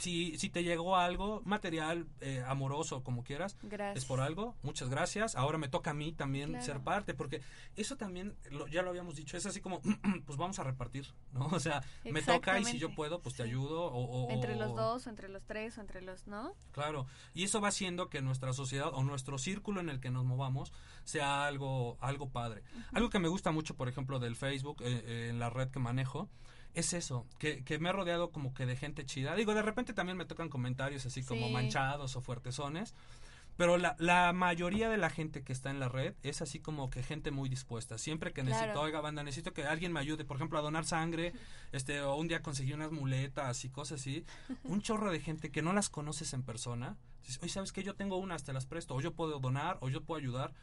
[0.00, 3.98] si, si te llegó algo material, eh, amoroso, como quieras, Gracias.
[4.02, 4.56] es por algo.
[4.62, 5.36] Muchas gracias.
[5.36, 6.64] Ahora me toca a mí también Claro.
[6.64, 7.42] ser parte, porque
[7.76, 9.80] eso también, lo- ya lo habíamos dicho, es así como,
[10.26, 11.46] pues vamos a repartir, ¿no?
[11.46, 13.82] O sea, me toca y si yo puedo, pues te ayudo.
[13.84, 16.54] O, o- Entre los dos, o entre los tres, o entre los, ¿no?
[16.72, 20.24] Claro, y eso va haciendo que nuestra sociedad o nuestro círculo en el que nos
[20.24, 20.72] movamos
[21.04, 22.62] sea algo, algo padre.
[22.92, 25.78] Algo que me gusta mucho, por ejemplo, del Facebook, eh, eh, en la red que
[25.78, 26.28] manejo,
[26.74, 29.34] es eso, que, que me he rodeado como que de gente chida.
[29.34, 31.52] Digo, de repente también me tocan comentarios así como Sí.
[31.52, 32.94] manchados o fuertesones.
[33.56, 36.88] Pero la, la mayoría de la gente que está en la red es así como
[36.88, 37.98] que gente muy dispuesta.
[37.98, 38.80] Siempre que necesito, Claro.
[38.82, 41.34] oiga, banda, necesito que alguien me ayude, por ejemplo, a donar sangre,
[41.72, 44.24] este, o un día conseguí unas muletas y cosas así.
[44.64, 46.96] Un chorro de gente que no las conoces en persona.
[47.20, 47.82] Dices, oye, ¿sabes qué?
[47.82, 48.94] Yo tengo unas, te las presto.
[48.94, 50.54] O yo puedo donar, o yo puedo ayudar.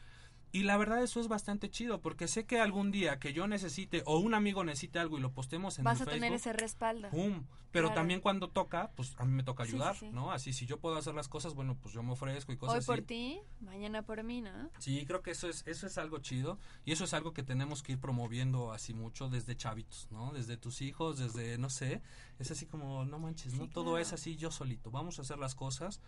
[0.58, 4.02] Y la verdad eso es bastante chido porque sé que algún día que yo necesite
[4.08, 7.10] o un amigo necesite algo y lo postemos en Vas a tener Facebook, ese respaldo.
[7.12, 7.44] ¡pum!
[7.72, 8.00] Pero Claro.
[8.02, 10.12] también cuando toca, pues a mí me toca ayudar, sí, sí.
[10.12, 10.32] ¿no?
[10.32, 12.86] Así si yo puedo hacer las cosas, bueno, pues yo me ofrezco y Hoy cosas
[12.88, 13.06] por así.
[13.06, 14.72] ti, mañana por mí, ¿no?
[14.80, 17.84] Sí, creo que eso es eso es algo chido y eso es algo que tenemos
[17.84, 20.32] que ir promoviendo así mucho desde chavitos, ¿no?
[20.34, 22.02] Desde tus hijos, desde no sé,
[22.40, 24.90] es así como no manches, no todo es así yo solito.
[24.90, 26.02] Vamos a hacer las cosas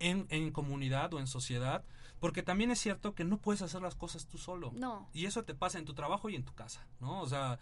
[0.00, 1.84] en, en comunidad o en sociedad,
[2.20, 4.72] porque también es cierto que no puedes hacer las cosas tú solo.
[4.74, 5.08] No.
[5.12, 7.20] Y eso te pasa en tu trabajo y en tu casa, ¿no?
[7.20, 7.58] O sea,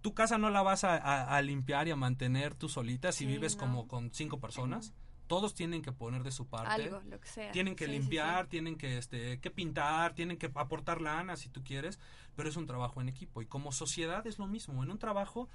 [0.00, 3.24] tu casa no la vas a, a- a limpiar y a mantener tú solita si
[3.24, 3.60] Sí, vives no.
[3.62, 4.92] como con cinco personas.
[5.26, 6.72] Todos tienen que poner de su parte.
[6.84, 7.50] Algo, lo que sea.
[7.52, 8.50] Tienen que Sí, sí, limpiar, sí.
[8.50, 11.98] tienen que este que pintar, tienen que aportar lana si tú quieres,
[12.34, 14.82] pero es un trabajo en equipo y como sociedad es lo mismo.
[14.82, 15.50] En un trabajo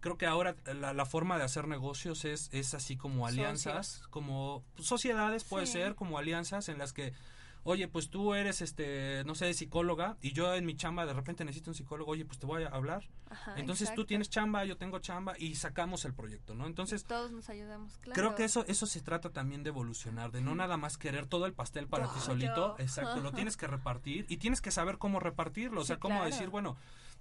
[0.00, 4.64] creo que ahora la, la forma de hacer negocios es es así como alianzas, como
[4.78, 5.72] sociedades puede Sí.
[5.72, 7.12] ser como alianzas en las que
[7.62, 11.44] Oye, pues tú eres, este, no sé, psicóloga y yo en mi chamba de repente
[11.44, 12.12] necesito un psicólogo.
[12.12, 13.06] Oye, pues te voy a hablar.
[13.28, 14.06] Ajá, Entonces tú exacto.
[14.06, 16.66] tienes chamba, yo tengo chamba y sacamos el proyecto, ¿no?
[16.66, 18.18] Entonces Todos nos ayudamos, claro.
[18.18, 21.44] Creo que eso eso se trata también de evolucionar, de no nada más querer todo
[21.44, 22.82] el pastel para ti solito, yo.
[22.82, 26.30] exacto, lo tienes que repartir y tienes que saber cómo repartirlo, o sea, cómo claro.
[26.30, 26.78] decir, bueno,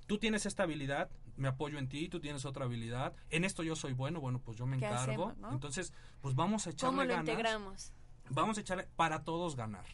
[0.10, 1.08] tú tienes esta habilidad,
[1.38, 4.58] me apoyo en ti, tú tienes otra habilidad, en esto yo soy bueno, bueno, pues
[4.58, 5.52] yo me ¿Qué encargo, hacemos, no?
[5.52, 7.30] entonces, pues vamos a echarle ¿Cómo lo ganas.
[7.30, 7.94] integramos?
[8.32, 9.86] Vamos a echarle para todos ganar.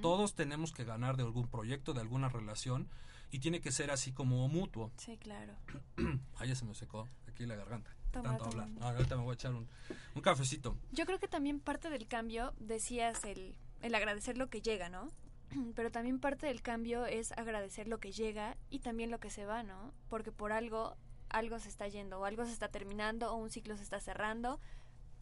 [0.00, 2.88] Todos tenemos que ganar de algún proyecto, de alguna relación
[3.32, 4.92] y tiene que ser así como mutuo.
[4.96, 5.54] Sí, claro.
[6.36, 7.90] Ay, ya se me secó aquí la garganta.
[8.12, 8.68] Toma, Tanto hablar.
[8.68, 9.68] No, ahorita me voy a echar un,
[10.14, 10.76] un cafecito.
[10.92, 15.08] Yo creo que también parte del cambio, decías el, el agradecer lo que llega, ¿no?
[15.74, 19.46] Pero también parte del cambio es agradecer lo que llega y también lo que se
[19.46, 19.92] va, ¿no?
[20.08, 20.96] Porque por algo,
[21.28, 24.60] algo se está yendo, o algo se está terminando, o un ciclo se está cerrando.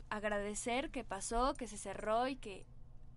[0.08, 2.66] Agradecer que pasó, que se cerró y que,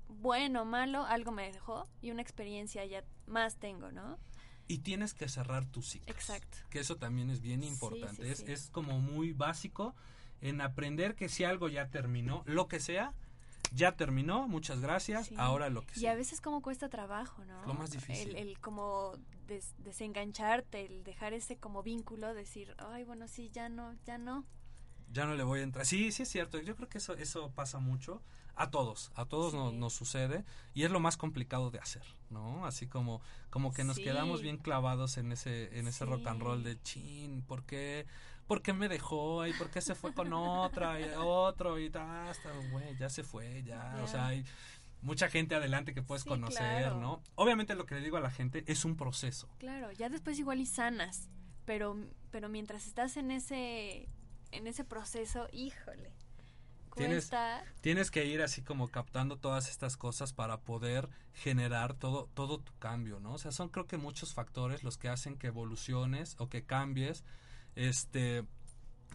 [0.08, 4.18] bueno o malo, algo me dejó y una experiencia ya más tengo, ¿no?
[4.68, 6.16] Y tienes que cerrar tus ciclos.
[6.16, 6.58] Exacto.
[6.70, 8.24] Que eso también es bien importante.
[8.24, 8.52] sí, es, sí.
[8.52, 9.96] es como muy básico
[10.42, 13.14] en aprender que si algo ya terminó, lo que sea,
[13.74, 15.36] ya terminó, muchas gracias, Sí.
[15.38, 17.66] ahora lo que Y a veces como cuesta trabajo, ¿no?
[17.66, 18.36] Lo más difícil.
[18.36, 19.14] El, el como
[19.48, 24.46] des- desengancharte, el dejar ese como vínculo, decir, ay, bueno, sí, ya no, ya no.
[25.12, 25.86] Ya no le voy a entrar.
[25.86, 26.60] Sí, sí es cierto.
[26.60, 28.22] Yo creo que eso, eso pasa mucho.
[28.58, 32.66] A todos, a todos nos, nos sucede y es lo más complicado de hacer, ¿no?
[32.66, 34.04] Así como, como que nos Sí.
[34.04, 38.06] quedamos bien clavados en ese, en ese rock and roll de chin, ¿por qué?
[38.48, 39.46] ¿Por qué me dejó?
[39.48, 41.00] ¿Y por qué se fue con otra?
[41.00, 44.00] Y otro y ta, hasta, güey, ya se fue, ya.
[44.04, 44.46] O sea, hay
[45.02, 47.00] mucha gente adelante que puedes Sí, conocer, claro.
[47.00, 47.22] ¿no?
[47.36, 49.48] Obviamente lo que le digo a la gente es un proceso.
[49.58, 51.30] Claro, ya después igual y sanas,
[51.66, 51.98] pero,
[52.32, 54.08] pero mientras estás en ese,
[54.52, 56.14] en ese proceso, híjole,
[56.96, 57.30] Tienes,
[57.82, 62.72] tienes que ir así como captando todas estas cosas para poder generar todo, todo tu
[62.80, 63.34] cambio, ¿no?
[63.34, 67.26] O sea, son creo que muchos factores los que hacen que evoluciones o que cambies,
[67.76, 68.44] este,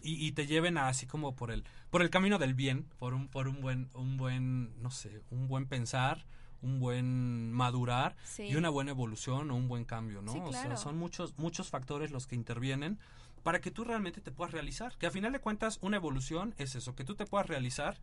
[0.03, 3.13] y, y te lleven a así como por el, por el camino del bien, por
[3.13, 6.25] un, por un buen, un buen, no sé, un buen pensar,
[6.61, 8.43] un buen madurar Sí.
[8.43, 10.33] y una buena evolución o un buen cambio, ¿no?
[10.33, 12.99] Sí, O sea, son muchos, muchos factores los que intervienen
[13.43, 14.95] para que tú realmente te puedas realizar.
[14.99, 17.97] Que a final de cuentas una evolución es eso, que tú te puedas realizar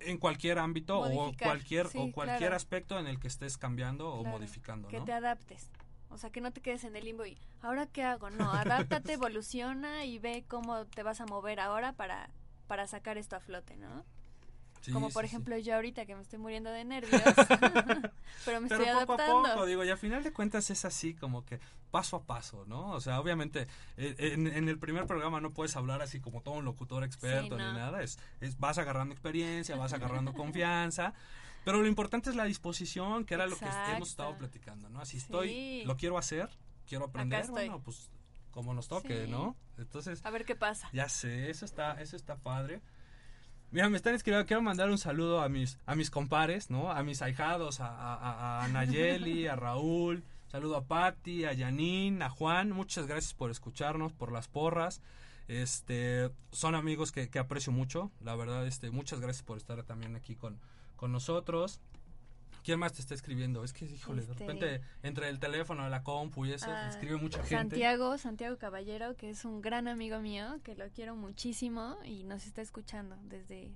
[0.00, 2.56] en cualquier ámbito o cualquier sí, o cualquier claro.
[2.56, 5.04] aspecto en el que estés cambiando o modificando, Que ¿no?
[5.04, 5.70] te adaptes.
[6.14, 8.30] O sea, que no te quedes en el limbo y, ¿ahora qué hago?
[8.30, 12.30] No, adáptate, evoluciona y ve cómo te vas a mover ahora para,
[12.68, 14.04] para sacar esto a flote, ¿no?
[14.84, 15.34] Sí, Como por sí, sí.
[15.36, 17.22] ejemplo yo ahorita que me estoy muriendo de nervios,
[18.44, 19.46] pero me estoy Pero poco adaptando.
[19.48, 21.58] a poco, digo, y al final de cuentas es así como que
[21.90, 22.90] paso a paso, ¿no?
[22.90, 23.66] O sea, obviamente
[23.96, 27.56] eh, en, en el primer programa no puedes hablar así como todo un locutor experto
[27.56, 27.66] no.
[27.72, 31.14] ni nada, es, es vas agarrando experiencia, vas agarrando confianza,
[31.64, 33.64] pero lo importante es la disposición, que era lo que
[33.94, 35.00] hemos estado platicando, ¿no?
[35.00, 35.24] Así Sí.
[35.24, 36.50] estoy, lo quiero hacer,
[36.86, 37.54] quiero aprender, estoy.
[37.54, 38.10] bueno, pues
[38.50, 39.26] como nos toque.
[39.26, 39.56] ¿no?
[39.78, 40.88] Entonces, A ver qué pasa.
[40.92, 42.82] ya sé, eso está, eso está padre.
[43.74, 46.92] Mira, me están escribiendo, quiero mandar un saludo a mis, a mis compares, ¿no?
[46.92, 52.30] A mis ahijados, a, a, a- Nayeli, a Raúl, saludo a Patti, a Janine, a
[52.30, 55.00] Juan, muchas gracias por escucharnos, por las porras.
[55.48, 60.14] Este, son amigos que, que aprecio mucho, la verdad, este, muchas gracias por estar también
[60.14, 60.60] aquí con,
[60.94, 61.80] con nosotros.
[62.64, 63.62] ¿Quién más te está escribiendo?
[63.62, 67.16] Es que, híjole, de Este- repente, entre el teléfono, la compu y eso, Ah, escribe
[67.18, 67.56] mucha gente.
[67.56, 72.46] Santiago, Santiago Caballero, que es un gran amigo mío, que lo quiero muchísimo y nos
[72.46, 73.70] está escuchando desde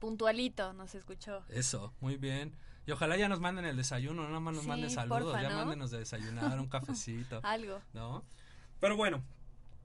[0.00, 1.42] puntualito, nos escuchó.
[1.48, 2.54] Eso, muy bien.
[2.86, 5.42] Y ojalá ya nos manden el desayuno, no nada más nos Sí, manden saludos, porfa,
[5.42, 5.56] ya ¿no?
[5.56, 6.68] mándenos de desayunar, un
[7.00, 7.80] cafecito, Algo.
[7.94, 8.22] ¿no?
[8.80, 9.24] Pero bueno,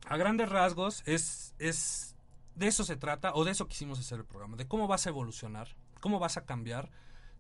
[0.08, 2.16] a grandes rasgos es, es,
[2.56, 5.10] de eso se trata, o de eso quisimos hacer el programa, de cómo vas a
[5.10, 5.70] evolucionar,
[6.02, 6.92] cómo vas a cambiar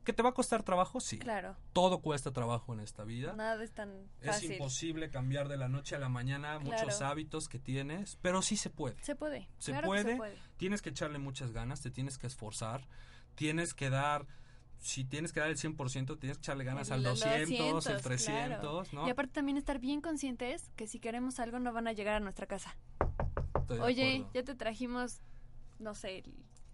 [0.04, 1.00] ¿Que te va a costar trabajo?
[1.00, 1.20] Sí.
[1.20, 1.56] Claro.
[1.74, 3.34] Todo cuesta trabajo en esta vida.
[3.34, 4.54] Nada es tan Es fácil.
[4.54, 8.70] imposible cambiar de la noche a la mañana muchos hábitos que tienes, pero sí se
[8.70, 8.96] puede.
[9.04, 9.48] Se puede.
[9.60, 10.38] Se, claro que puede, se puede.
[10.58, 12.88] tienes que echarle muchas ganas, te tienes que esforzar,
[13.36, 14.26] tienes que dar,
[14.80, 18.02] si tienes que dar el 100%, tienes que echarle ganas al El 200, el 200,
[18.02, 18.84] 300, claro.
[18.92, 19.08] ¿no?
[19.08, 22.20] Y aparte también estar bien conscientes que si queremos algo no van a llegar a
[22.20, 22.76] nuestra casa.
[23.60, 25.22] Estoy Oye, ya te trajimos,
[25.78, 26.24] no sé,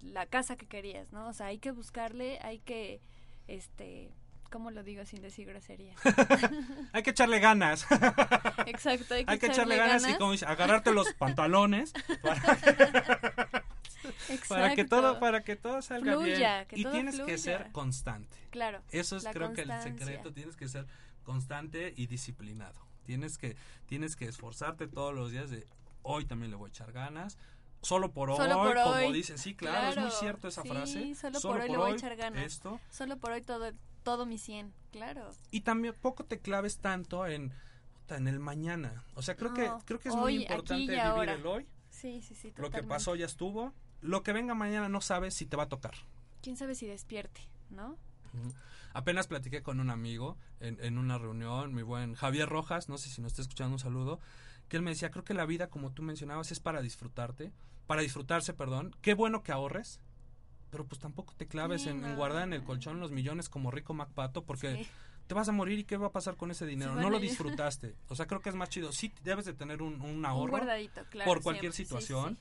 [0.01, 1.27] la casa que querías, ¿no?
[1.27, 3.01] O sea, hay que buscarle, hay que,
[3.47, 4.11] este,
[4.49, 5.95] ¿cómo lo digo sin decir grosería?
[6.93, 7.85] Hay que echarle ganas.
[8.65, 12.73] Exacto, hay que, Hay que echarle ganas, y como dice, agarrarte los pantalones para que,
[14.49, 17.71] para que todo para que todo salga Fluya, bien que y todo tienes que ser
[17.71, 18.35] constante.
[18.49, 20.85] Claro, Eso es creo que el secreto, tienes que ser
[21.23, 22.85] constante y disciplinado.
[23.05, 25.65] Tienes que tienes que esforzarte todos los días de
[26.03, 27.37] hoy también le voy a echar ganas.
[27.81, 29.13] Solo por Solo hoy, por como hoy.
[29.13, 31.15] dicen, sí, claro, es muy cierto esa sí, frase.
[31.15, 32.43] Solo, por hoy le voy a echar ganas.
[32.43, 32.79] Esto.
[32.89, 33.71] Solo por hoy todo,
[34.03, 35.31] todo mi 100, claro.
[35.51, 37.53] Y también poco te claves tanto en
[38.15, 39.03] en el mañana.
[39.15, 41.33] O sea, creo que creo que es hoy, muy importante vivir ahora.
[41.33, 41.67] el hoy.
[41.89, 43.73] Sí, sí, sí, Lo que pasó ya estuvo.
[44.01, 45.95] Lo que venga mañana no sabes si te va a tocar.
[46.41, 47.97] ¿Quién sabe si despierte, no?
[48.93, 53.09] Apenas platiqué con un amigo en, en una reunión, mi buen Javier Rojas, no sé
[53.09, 54.19] si nos está escuchando un saludo,
[54.69, 57.51] que él me decía, creo que la vida, como tú mencionabas, es para disfrutarte,
[57.87, 58.95] para disfrutarse, perdón.
[59.01, 59.99] Qué bueno que ahorres,
[60.69, 63.93] pero pues tampoco te claves Sí, en, guardar en el colchón los millones como rico
[63.93, 64.89] MacPato, porque Sí.
[65.27, 66.93] te vas a morir y qué va a pasar con ese dinero.
[66.95, 67.95] Sí, no lo disfrutaste.
[68.09, 68.91] O sea, creo que es más chido.
[68.91, 72.01] Sí, debes de tener un, un ahorro guardadito, claro, por cualquier siempre.
[72.01, 72.37] Situación.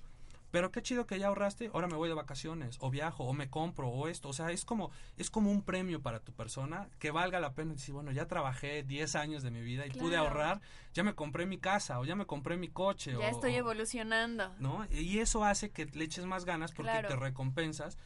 [0.51, 3.51] Pero qué chido que ya ahorraste, ahora me voy de vacaciones, o viajo, o me
[3.51, 4.29] compro, o esto.
[4.29, 7.73] O sea, es como, es como un premio para tu persona que valga la pena
[7.75, 10.61] decir, bueno, ya trabajé 10 años de mi vida y pude ahorrar,
[10.95, 13.13] ya me compré mi casa, o ya me compré mi coche.
[13.13, 14.55] Ya o- estoy evolucionando.
[14.59, 14.87] ¿no?
[14.91, 17.09] Y eso hace que le eches más ganas porque Claro.
[17.09, 17.99] te recompensas,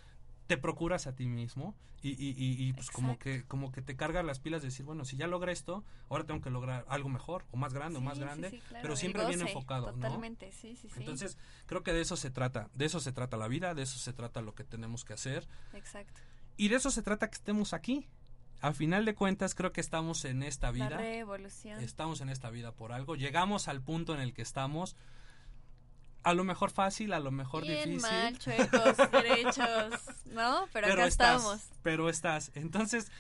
[0.51, 3.95] te procuras a ti mismo y, y, y, y, pues como que, como que te
[3.95, 7.09] cargas las pilas de decir, bueno, si ya logré esto, ahora tengo que lograr algo
[7.09, 9.93] mejor, o más grande, o más sí, grande, sí, claro, pero siempre bien enfocado, ¿no?
[9.93, 10.95] Totalmente, sí, sí, sí.
[10.97, 13.97] Entonces, creo que de eso se trata, de eso se trata la vida, de eso
[14.01, 16.21] se trata lo que tenemos que hacer Exacto.
[16.57, 18.09] y de eso se trata que estemos aquí.
[18.61, 20.97] A final de cuentas, creo que estamos en esta La vida.
[20.97, 21.79] revolución.
[21.81, 23.15] Estamos en esta vida por algo.
[23.15, 24.97] Llegamos al punto en el que estamos.
[26.23, 28.11] A lo mejor fácil, a lo mejor Bien difícil.
[28.11, 29.95] mal, chuecos, derechos,
[30.27, 30.69] ¿no?
[30.73, 31.61] Pero, acá estás, estamos.
[31.83, 32.51] Pero estás.
[32.55, 33.11] Entonces,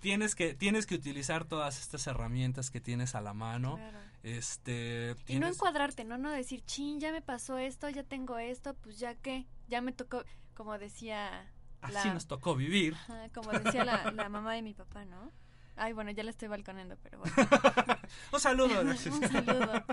[0.00, 3.76] tienes que, tienes que utilizar todas estas herramientas que tienes a la mano.
[3.76, 3.98] Claro.
[4.22, 5.16] Este.
[5.26, 6.18] Y no encuadrarte, ¿no?
[6.18, 9.92] No decir, chin, ya me pasó esto, ya tengo esto, pues ya qué, ya me
[9.92, 11.50] tocó, como decía
[11.82, 12.94] Así nos tocó vivir.
[12.94, 15.32] Ajá, como decía la, la mamá de mi papá, ¿no?
[15.76, 17.34] Ay, bueno, ya la estoy balconeando, pero bueno.
[18.32, 18.80] Un saludo.
[18.82, 19.84] Un saludo.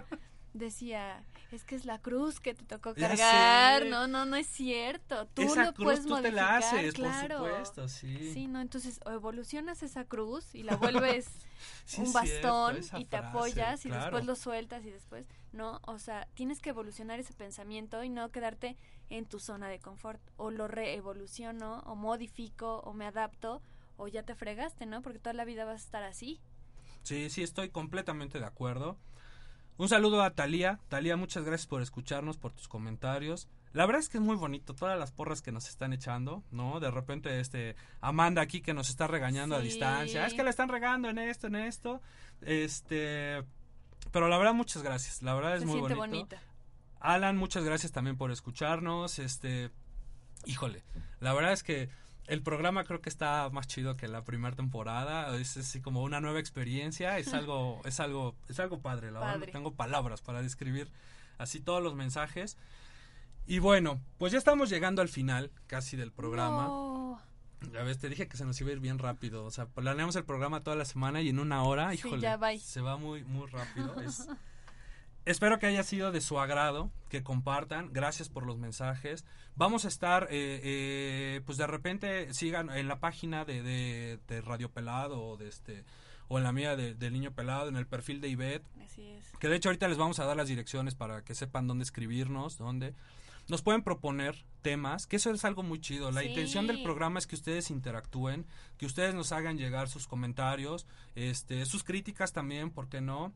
[0.58, 3.86] Decía, es que es la cruz que te tocó cargar.
[3.86, 5.28] No, no, no es cierto.
[5.28, 7.38] Tú Esa lo cruz puedes tú te modificar, la haces, por claro.
[7.38, 8.34] supuesto, sí.
[8.34, 11.28] Sí, no, entonces o evolucionas esa cruz y la vuelves
[11.86, 14.04] Sí, un bastón cierto, y te frase, apoyas y claro.
[14.04, 18.30] después lo sueltas y después, no, o sea, tienes que evolucionar ese pensamiento y no
[18.30, 18.76] quedarte
[19.10, 20.22] en tu zona de confort.
[20.38, 23.62] O lo reevoluciono, o modifico, o me adapto,
[23.96, 25.02] o ya te fregaste, ¿no?
[25.02, 26.42] Porque toda la vida vas a estar así.
[27.04, 28.98] Sí, sí, estoy completamente de acuerdo.
[29.78, 30.80] Un saludo a Talía.
[30.90, 33.48] Talía, muchas gracias por escucharnos, por tus comentarios.
[33.74, 36.80] La verdad es que es muy bonito todas las porras que nos están echando, ¿no?
[36.80, 40.26] De repente, este, Amanda aquí que nos está regañando a distancia.
[40.26, 42.02] Es que la están regando en esto, en esto.
[42.42, 43.44] Este,
[44.12, 45.22] pero la verdad, muchas gracias.
[45.22, 46.00] La verdad es Se muy bonito.
[46.00, 46.42] bonita.
[47.00, 49.20] Alan, muchas gracias también por escucharnos.
[49.20, 49.70] Este,
[50.46, 50.84] híjole,
[51.20, 51.90] la verdad es que
[52.28, 55.36] el programa creo que está más chido que la primera temporada.
[55.38, 57.18] Es así como una nueva experiencia.
[57.18, 59.12] Es algo, es algo, es algo padre.
[59.12, 60.92] La verdad, no tengo palabras para describir
[61.38, 62.58] así todos los mensajes.
[63.46, 66.64] Y bueno, pues ya estamos llegando al final casi del programa.
[66.68, 67.22] No.
[67.74, 69.46] Ya ves, te dije que se nos iba a ir bien rápido.
[69.46, 72.40] O sea, planeamos el programa toda la semana y en una hora, Sí, híjole, ya
[72.60, 74.00] se va muy, muy rápido.
[74.02, 74.28] Es-
[75.28, 77.92] Espero que haya sido de su agrado, que compartan.
[77.92, 79.26] Gracias por los mensajes.
[79.56, 84.42] Vamos a estar, eh, eh, pues de repente sigan en la página de, de, de
[84.42, 85.84] Radio Pelado o de este
[86.30, 88.66] o en la mía de, del Niño Pelado, en el perfil de Ivette.
[88.86, 89.26] Así es.
[89.40, 92.58] Que de hecho ahorita les vamos a dar las direcciones para que sepan dónde escribirnos,
[92.58, 92.94] dónde.
[93.50, 96.12] Nos pueden proponer temas, que eso es algo muy chido.
[96.12, 96.28] La Sí.
[96.28, 98.46] intención del programa es que ustedes interactúen,
[98.78, 103.34] que ustedes nos hagan llegar sus comentarios, este, sus críticas también, ¿por qué no?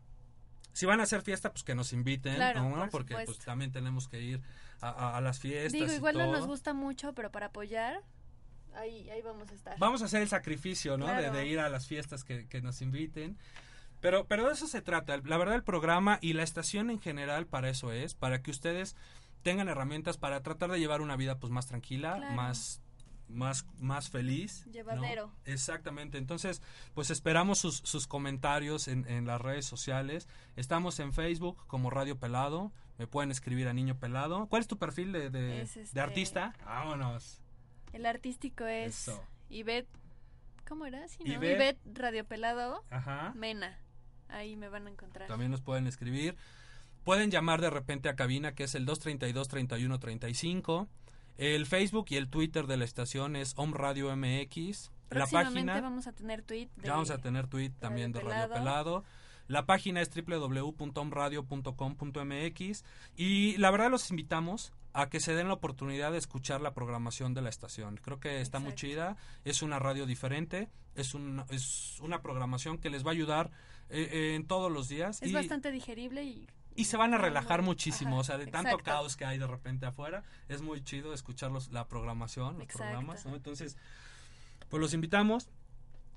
[0.74, 2.76] Si van a hacer fiesta, pues que nos inviten, Claro, ¿no?
[2.76, 4.42] por Porque pues también tenemos que ir
[4.80, 5.74] a, a- a las fiestas.
[5.74, 8.02] Digo, y igual no nos gusta mucho, pero para apoyar,
[8.76, 9.78] ahí, ahí vamos a estar.
[9.80, 11.08] Vamos a hacer el sacrificio, ¿no?
[11.08, 13.38] De, ir a las fiestas que, que nos inviten.
[14.00, 15.18] Pero, pero de eso se trata.
[15.26, 18.96] La verdad, el programa y la estación en general para eso es, para que ustedes
[19.44, 22.34] tengan herramientas para tratar de llevar una vida pues más tranquila, Claro.
[22.34, 22.81] más
[23.32, 24.64] más, más feliz.
[24.68, 24.74] ¿no?
[24.74, 25.32] Llevadero.
[25.46, 26.18] Exactamente.
[26.18, 26.62] Entonces,
[26.94, 30.28] pues esperamos sus, sus comentarios en, en las redes sociales.
[30.56, 32.72] Estamos en Facebook como Radio Pelado.
[32.98, 34.48] Me pueden escribir a Niño Pelado.
[34.48, 36.54] ¿Cuál es tu perfil de, de, Es de este- artista?
[36.66, 37.40] Vámonos.
[37.94, 39.24] El artístico es Eso.
[39.50, 39.90] Ivette.
[40.68, 41.08] ¿Cómo era?
[41.08, 41.34] Sí, ¿no?
[41.34, 41.56] Ivette.
[41.56, 42.84] Ivette Radio Pelado.
[42.90, 43.34] Ajá.
[43.36, 43.78] Mena.
[44.30, 45.28] Ahí me van a encontrar.
[45.28, 46.38] También nos pueden escribir.
[47.04, 50.88] Pueden llamar de repente a cabina que es el 232-3135.
[51.38, 54.92] El Facebook y el Twitter de la estación es Om Radio MX.
[55.10, 56.70] La página vamos a tener tweet.
[56.78, 59.04] De ya vamos a tener tweet también de Radio Pelado.
[59.48, 62.86] La página es www.omradio.com.mx
[63.18, 67.34] y la verdad los invitamos a que se den la oportunidad de escuchar la programación
[67.34, 67.98] de la estación.
[67.98, 72.90] Creo que está muy chida, es una radio diferente, es, un, es una programación que
[72.90, 73.52] les va a ayudar
[73.90, 75.22] eh, eh, en todos los días.
[75.22, 78.70] Es y, bastante digerible y y se van a relajar muchísimo, o sea, de tanto
[78.70, 78.84] exacto.
[78.86, 82.84] caos que hay de repente afuera, es muy chido escuchar los- la programación, los Exacto.
[82.84, 83.36] programas, ¿no?
[83.36, 83.78] Entonces,
[84.70, 85.50] pues los invitamos.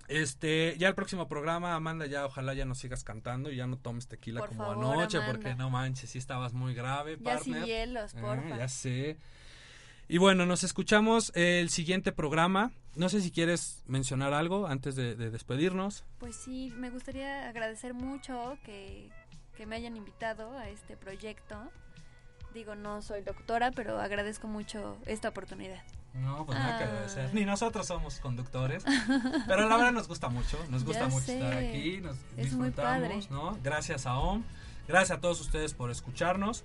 [0.07, 3.78] Este, ya el próximo programa, Amanda, ya ojalá ya nos sigas cantando y ya no
[3.78, 5.32] tomes tequila Por como favor, anoche, Amanda.
[5.32, 7.64] porque no manches, sí estabas muy grave, Ya sin partner.
[7.66, 8.59] hielos, Ah, porfa.
[8.59, 9.16] ya sé.
[10.07, 12.72] Y bueno, nos escuchamos el siguiente programa.
[12.94, 16.05] No sé si quieres mencionar algo antes de, de despedirnos.
[16.18, 19.09] Pues sí, me gustaría agradecer mucho que,
[19.57, 21.57] que me hayan invitado a este proyecto.
[22.52, 25.82] Digo, no soy doctora, pero agradezco mucho esta oportunidad.
[26.14, 26.86] No, pues nada que Ah.
[26.88, 27.34] agradecer.
[27.34, 28.84] Ni nosotros somos conductores.
[29.48, 30.57] Pero la verdad nos gusta mucho.
[30.70, 31.34] Nos gusta Ya mucho sé.
[31.38, 31.98] estar aquí.
[32.00, 33.59] Nos Es disfrutamos, ¿no?
[33.64, 34.44] Gracias a OM.
[34.86, 36.62] Gracias a todos ustedes por escucharnos.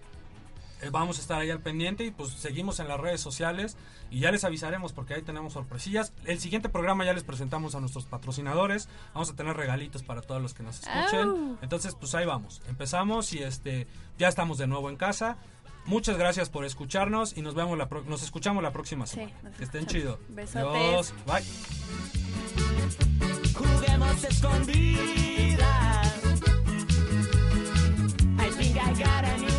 [0.82, 3.76] Eh, vamos a estar ahí al pendiente y pues seguimos en las redes sociales
[4.12, 6.14] y ya les avisaremos porque ahí tenemos sorpresillas.
[6.26, 8.88] El siguiente programa ya les presentamos a nuestros patrocinadores.
[9.14, 11.58] Vamos a tener regalitos para todos los que nos escuchen.
[11.62, 12.62] Entonces, pues ahí vamos.
[12.70, 15.38] Empezamos y este ya estamos de nuevo en casa.
[15.86, 19.34] Muchas gracias por escucharnos y nos vemos la pro- nos escuchamos la próxima Sí, semana.
[19.44, 20.20] nos que estén chido.
[20.56, 21.14] Adiós.
[21.26, 21.44] Bye.
[23.54, 26.14] Juguemos escondidas.
[28.38, 29.59] I think I got a new